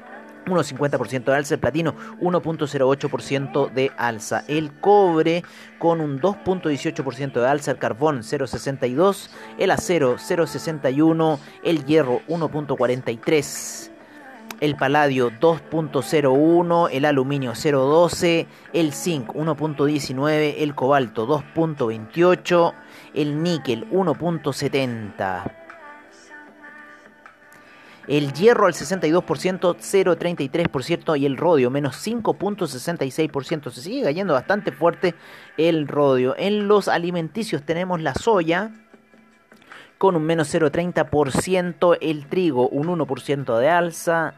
1,50% 0.48 1.24
de 1.24 1.34
alza, 1.34 1.54
el 1.54 1.60
platino 1.60 1.94
1.08% 2.20 3.70
de 3.72 3.92
alza, 3.96 4.44
el 4.48 4.72
cobre 4.80 5.44
con 5.78 6.00
un 6.00 6.20
2.18% 6.20 7.40
de 7.40 7.46
alza, 7.46 7.70
el 7.72 7.78
carbón 7.78 8.20
0.62, 8.20 9.30
el 9.58 9.70
acero 9.70 10.16
0.61, 10.16 11.38
el 11.62 11.84
hierro 11.84 12.20
1.43, 12.28 13.90
el 14.60 14.76
paladio 14.76 15.30
2.01, 15.30 16.88
el 16.92 17.04
aluminio 17.04 17.52
0.12, 17.52 18.46
el 18.72 18.92
zinc 18.92 19.28
1.19, 19.28 20.54
el 20.58 20.74
cobalto 20.74 21.26
2.28, 21.26 22.72
el 23.14 23.42
níquel 23.42 23.88
1.70. 23.90 25.67
El 28.08 28.32
hierro 28.32 28.66
al 28.66 28.72
62%, 28.72 29.22
0,33% 29.22 31.20
y 31.20 31.26
el 31.26 31.36
rodio 31.36 31.70
menos 31.70 31.94
5.66%. 32.06 33.70
Se 33.70 33.82
sigue 33.82 34.02
cayendo 34.02 34.32
bastante 34.32 34.72
fuerte 34.72 35.14
el 35.58 35.86
rodio. 35.86 36.34
En 36.38 36.68
los 36.68 36.88
alimenticios 36.88 37.62
tenemos 37.64 38.00
la 38.00 38.14
soya 38.14 38.72
con 39.98 40.16
un 40.16 40.24
menos 40.24 40.54
0,30%, 40.54 41.98
el 42.00 42.26
trigo 42.28 42.68
un 42.68 42.86
1% 42.86 43.58
de 43.58 43.68
alza. 43.68 44.32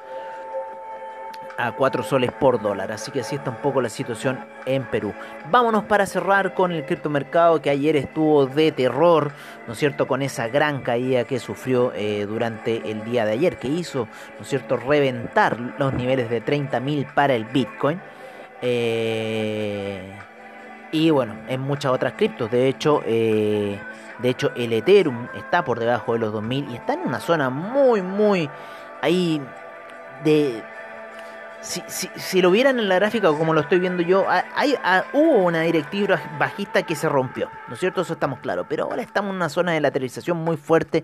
A 1.58 1.72
4 1.72 2.04
soles 2.04 2.32
por 2.32 2.62
dólar. 2.62 2.91
Así 2.91 3.12
que 3.12 3.22
así 3.22 3.36
está 3.36 3.50
un 3.50 3.58
poco 3.58 3.82
la 3.82 3.89
situación 3.89 4.39
en 4.65 4.84
Perú. 4.86 5.13
Vámonos 5.50 5.84
para 5.86 6.06
cerrar 6.06 6.54
con 6.54 6.72
el 6.72 6.86
criptomercado 6.86 7.62
que 7.62 7.70
ayer 7.70 7.96
estuvo 7.96 8.46
de 8.46 8.72
terror, 8.72 9.32
¿no 9.65 9.74
es 9.74 9.80
cierto? 9.80 10.08
Con 10.08 10.22
esa 10.22 10.48
gran 10.48 10.82
caída 10.82 11.24
que 11.24 11.39
sufrió 11.39 11.91
eh, 11.96 12.26
durante 12.28 12.89
el 12.89 13.04
día 13.04 13.26
de 13.26 13.34
ayer, 13.34 13.58
que 13.58 13.67
hizo, 13.67 14.08
¿no 14.38 14.41
es 14.41 14.48
cierto?, 14.48 14.78
reventar 14.78 15.60
los 15.78 15.93
niveles 15.93 16.30
de 16.30 16.43
30.000 16.43 17.13
para 17.13 17.34
el 17.34 17.46
Bitcoin. 17.46 18.00
Eh, 18.62 20.13
y 20.91 21.10
bueno, 21.10 21.36
en 21.48 21.62
muchas 21.62 21.91
otras 21.91 22.13
criptos. 22.13 22.50
De 22.50 22.67
hecho, 22.67 23.02
eh, 23.06 23.80
de 24.20 24.30
hecho, 24.30 24.52
el 24.56 24.74
Ethereum 24.74 25.28
está 25.36 25.63
por 25.63 25.80
debajo 25.80 26.13
de 26.13 26.20
los 26.20 26.34
2000 26.34 26.70
y 26.72 26.76
está 26.76 26.93
en 26.93 27.02
una 27.02 27.20
zona 27.20 27.50
muy, 27.50 28.02
muy 28.02 28.50
ahí 29.02 29.41
de 30.24 30.63
si, 31.62 32.41
lo 32.41 32.52
vieran 32.52 32.80
en 32.80 32.88
la 32.88 32.96
gráfica 32.96 33.30
como 33.30 33.54
lo 33.54 33.62
estoy 33.62 33.80
viendo 33.80 34.04
yo, 34.04 34.26
hay, 34.30 34.76
hubo 35.13 35.46
una 35.46 35.62
directiva 35.62 36.20
bajista 36.38 36.84
que 36.84 36.96
se 36.96 37.10
rompió, 37.10 37.50
¿no 37.67 37.74
es 37.74 37.80
cierto? 37.80 38.02
Eso 38.02 38.13
estamos 38.13 38.39
claros. 38.39 38.67
Pero 38.70 38.86
ahora 38.86 39.02
estamos 39.02 39.32
en 39.32 39.38
una 39.38 39.50
zona 39.50 39.72
de 39.74 39.82
lateralización 39.82 40.38
muy 40.38 40.58
fuerte 40.58 41.04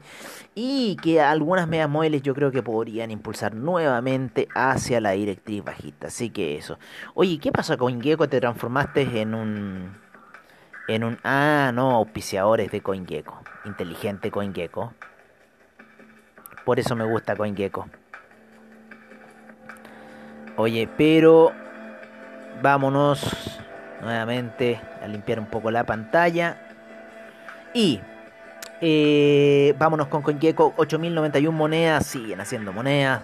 y 0.55 0.95
que 1.01 1.21
algunas 1.21 1.67
medias 1.67 1.89
móviles 1.89 2.21
yo 2.21 2.33
creo 2.35 2.51
que 2.51 2.61
podrían 2.61 3.11
impulsar 3.11 3.55
nuevamente 3.55 4.47
hacia 4.53 5.01
la 5.01 5.11
directriz 5.11 5.63
bajista. 5.63 6.07
Así 6.07 6.29
que 6.29 6.57
eso. 6.57 6.77
Oye, 7.15 7.39
¿qué 7.39 7.51
pasa 7.51 7.77
con 7.77 7.93
CoinGecko? 7.93 8.29
Te 8.29 8.39
transformaste 8.39 9.21
en 9.21 9.33
un... 9.33 9.97
En 10.87 11.03
un... 11.03 11.17
Ah, 11.23 11.71
no, 11.73 11.91
auspiciadores 11.91 12.71
de 12.71 12.81
CoinGecko. 12.81 13.41
Inteligente 13.65 14.31
CoinGecko. 14.31 14.93
Por 16.65 16.79
eso 16.79 16.95
me 16.95 17.05
gusta 17.05 17.35
CoinGecko. 17.35 17.87
Oye, 20.55 20.87
pero 20.97 21.51
vámonos 22.61 23.59
nuevamente 24.01 24.79
a 25.01 25.07
limpiar 25.07 25.39
un 25.39 25.47
poco 25.47 25.71
la 25.71 25.83
pantalla. 25.83 26.57
Y 27.73 28.01
eh, 28.81 29.73
vámonos 29.79 30.07
con 30.07 30.21
CoinGecko, 30.21 30.75
8.091 30.75 31.51
monedas, 31.51 32.05
siguen 32.05 32.41
haciendo 32.41 32.71
monedas. 32.71 33.21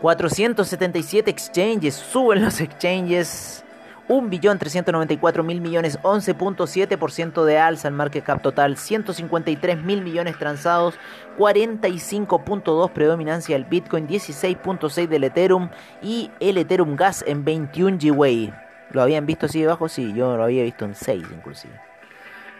477 0.00 1.30
exchanges, 1.30 1.94
suben 1.94 2.42
los 2.42 2.60
exchanges. 2.62 3.64
1.394.000 4.08 5.60
millones, 5.60 5.98
11.7% 6.02 7.44
de 7.44 7.58
alza 7.58 7.88
en 7.88 7.94
market 7.94 8.24
cap 8.24 8.42
total, 8.42 8.76
153.000 8.76 10.02
millones 10.02 10.38
transados, 10.38 10.98
45.2 11.38 12.90
predominancia 12.90 13.56
del 13.56 13.64
Bitcoin, 13.64 14.06
16.6 14.06 15.08
del 15.08 15.24
Ethereum 15.24 15.70
y 16.02 16.30
el 16.40 16.58
Ethereum 16.58 16.96
Gas 16.96 17.24
en 17.26 17.44
21 17.44 17.98
GWay. 18.00 18.52
¿Lo 18.90 19.02
habían 19.02 19.26
visto 19.26 19.46
así 19.46 19.60
debajo? 19.60 19.88
Sí, 19.88 20.12
yo 20.14 20.36
lo 20.36 20.44
había 20.44 20.62
visto 20.62 20.84
en 20.84 20.94
6 20.94 21.24
inclusive. 21.34 21.74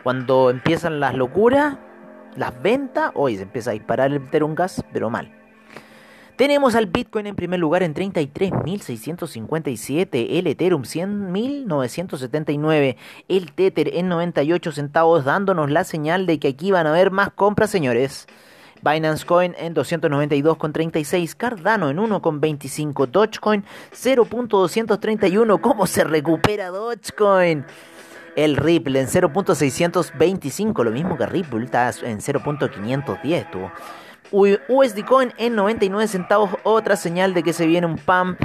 Cuando 0.02 0.50
empiezan 0.50 1.00
las 1.00 1.14
locuras, 1.14 1.76
las 2.36 2.60
ventas, 2.62 3.12
hoy 3.14 3.36
se 3.36 3.42
empieza 3.42 3.70
a 3.70 3.74
disparar 3.74 4.10
el 4.10 4.16
Ethereum 4.16 4.54
Gas, 4.54 4.82
pero 4.92 5.10
mal. 5.10 5.30
Tenemos 6.36 6.74
al 6.74 6.86
Bitcoin 6.86 7.28
en 7.28 7.36
primer 7.36 7.60
lugar 7.60 7.84
en 7.84 7.94
33.657, 7.94 10.26
el 10.30 10.48
Ethereum 10.48 10.82
100.979, 10.82 12.96
el 13.28 13.52
Tether 13.52 13.94
en 13.94 14.08
98 14.08 14.72
centavos, 14.72 15.24
dándonos 15.24 15.70
la 15.70 15.84
señal 15.84 16.26
de 16.26 16.40
que 16.40 16.48
aquí 16.48 16.72
van 16.72 16.88
a 16.88 16.90
haber 16.90 17.12
más 17.12 17.30
compras, 17.30 17.70
señores. 17.70 18.26
Binance 18.82 19.24
Coin 19.24 19.54
en 19.58 19.76
292,36, 19.76 21.36
Cardano 21.36 21.88
en 21.88 21.98
1,25, 21.98 23.06
Dogecoin 23.06 23.64
0.231. 23.92 25.60
¿Cómo 25.60 25.86
se 25.86 26.02
recupera 26.02 26.70
Dogecoin? 26.70 27.64
El 28.34 28.56
Ripple 28.56 29.00
en 29.00 29.06
0.625, 29.06 30.82
lo 30.82 30.90
mismo 30.90 31.16
que 31.16 31.26
Ripple, 31.26 31.66
está 31.66 31.90
en 32.02 32.18
0.510 32.18 33.50
tuvo. 33.52 33.70
USD 34.34 35.04
Coin 35.06 35.32
en 35.38 35.54
99 35.54 36.08
centavos, 36.08 36.50
otra 36.64 36.96
señal 36.96 37.34
de 37.34 37.44
que 37.44 37.52
se 37.52 37.66
viene 37.66 37.86
un 37.86 37.96
pump. 37.96 38.40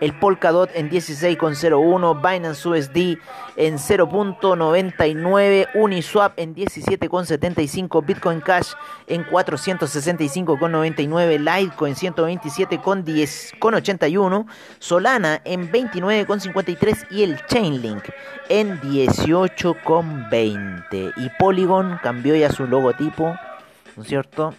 El 0.00 0.18
Polkadot 0.18 0.70
en 0.74 0.90
16,01, 0.90 2.22
Binance 2.22 2.66
USD 2.66 3.18
en 3.56 3.76
0.99, 3.76 5.68
Uniswap 5.74 6.32
en 6.38 6.54
17,75, 6.54 8.06
Bitcoin 8.06 8.40
Cash 8.40 8.72
en 9.08 9.26
465,99, 9.26 11.38
Litecoin 11.38 11.94
127,81, 11.94 14.46
Solana 14.78 15.42
en 15.44 15.70
29,53 15.70 17.08
y 17.10 17.24
el 17.24 17.44
Chainlink 17.44 18.04
en 18.48 18.80
18,20. 18.80 21.12
Y 21.18 21.28
Polygon 21.38 21.98
cambió 22.02 22.34
ya 22.34 22.50
su 22.50 22.66
logotipo, 22.66 23.36
¿no 23.96 24.02
es 24.02 24.08
cierto? 24.08 24.54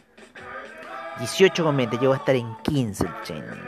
18,20, 1.17 1.99
llegó 1.99 2.13
a 2.13 2.17
estar 2.17 2.35
en 2.35 2.55
15 2.63 3.05
el 3.05 3.21
Chainlink. 3.23 3.63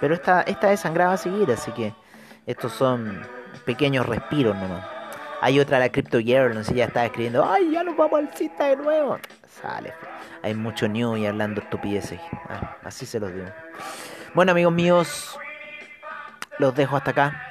Pero 0.00 0.14
esta, 0.14 0.42
esta 0.42 0.68
desangrada 0.68 1.10
va 1.10 1.14
a 1.14 1.18
seguir, 1.18 1.50
así 1.50 1.70
que 1.72 1.94
estos 2.46 2.72
son 2.72 3.22
pequeños 3.64 4.06
respiros 4.06 4.56
nomás. 4.56 4.84
Hay 5.42 5.58
otra, 5.58 5.78
la 5.78 5.90
Crypto 5.90 6.18
Girl, 6.18 6.54
no 6.54 6.64
sé, 6.64 6.74
ya 6.74 6.86
estaba 6.86 7.06
escribiendo, 7.06 7.44
¡ay, 7.48 7.70
ya 7.72 7.82
nos 7.82 7.96
vamos 7.96 8.18
al 8.18 8.34
cita 8.34 8.66
de 8.66 8.76
nuevo! 8.76 9.18
Sale, 9.62 9.92
hay 10.42 10.54
mucho 10.54 10.86
new 10.86 11.16
y 11.16 11.26
hablando 11.26 11.60
estupideces. 11.60 12.20
Ah, 12.48 12.76
así 12.84 13.06
se 13.06 13.20
los 13.20 13.32
digo. 13.32 13.46
Bueno, 14.34 14.52
amigos 14.52 14.72
míos, 14.72 15.38
los 16.58 16.74
dejo 16.74 16.96
hasta 16.96 17.10
acá. 17.12 17.46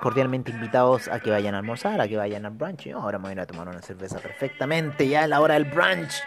Cordialmente 0.00 0.52
invitados 0.52 1.08
a 1.08 1.18
que 1.20 1.30
vayan 1.30 1.54
a 1.54 1.58
almorzar, 1.58 2.00
a 2.00 2.06
que 2.06 2.16
vayan 2.16 2.46
al 2.46 2.52
brunch. 2.52 2.84
Yo 2.84 2.98
ahora 2.98 3.18
me 3.18 3.32
voy 3.32 3.40
a 3.40 3.46
tomar 3.46 3.68
una 3.68 3.82
cerveza 3.82 4.18
perfectamente, 4.18 5.08
ya 5.08 5.24
es 5.24 5.28
la 5.28 5.40
hora 5.40 5.54
del 5.54 5.64
brunch. 5.64 6.22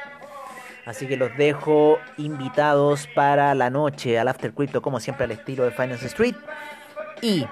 Así 0.90 1.06
que 1.06 1.18
los 1.18 1.38
dejo 1.38 2.00
invitados 2.18 3.08
para 3.14 3.54
la 3.54 3.70
noche 3.70 4.18
al 4.18 4.28
After 4.28 4.52
Crypto, 4.52 4.82
como 4.82 5.00
siempre 5.00 5.26
al 5.26 5.32
estilo 5.32 5.64
de 5.64 5.70
Finance 5.70 6.08
Street. 6.08 6.34
Y 7.22 7.46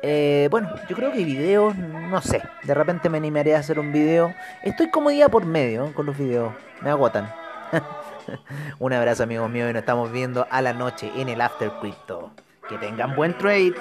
eh, 0.00 0.48
bueno, 0.50 0.70
yo 0.88 0.96
creo 0.96 1.12
que 1.12 1.26
videos, 1.26 1.76
no 1.76 2.22
sé, 2.22 2.40
de 2.62 2.72
repente 2.72 3.10
me 3.10 3.18
animaré 3.18 3.54
a 3.54 3.58
hacer 3.58 3.78
un 3.78 3.92
video. 3.92 4.34
Estoy 4.62 4.90
como 4.90 5.10
día 5.10 5.28
por 5.28 5.44
medio 5.44 5.92
con 5.92 6.06
los 6.06 6.16
videos, 6.16 6.54
me 6.80 6.88
agotan. 6.88 7.30
un 8.78 8.94
abrazo 8.94 9.24
amigos 9.24 9.50
míos 9.50 9.68
y 9.68 9.74
nos 9.74 9.80
estamos 9.80 10.10
viendo 10.10 10.46
a 10.50 10.62
la 10.62 10.72
noche 10.72 11.12
en 11.16 11.28
el 11.28 11.42
After 11.42 11.70
Crypto. 11.82 12.30
Que 12.66 12.78
tengan 12.78 13.14
buen 13.14 13.36
trade. 13.36 13.74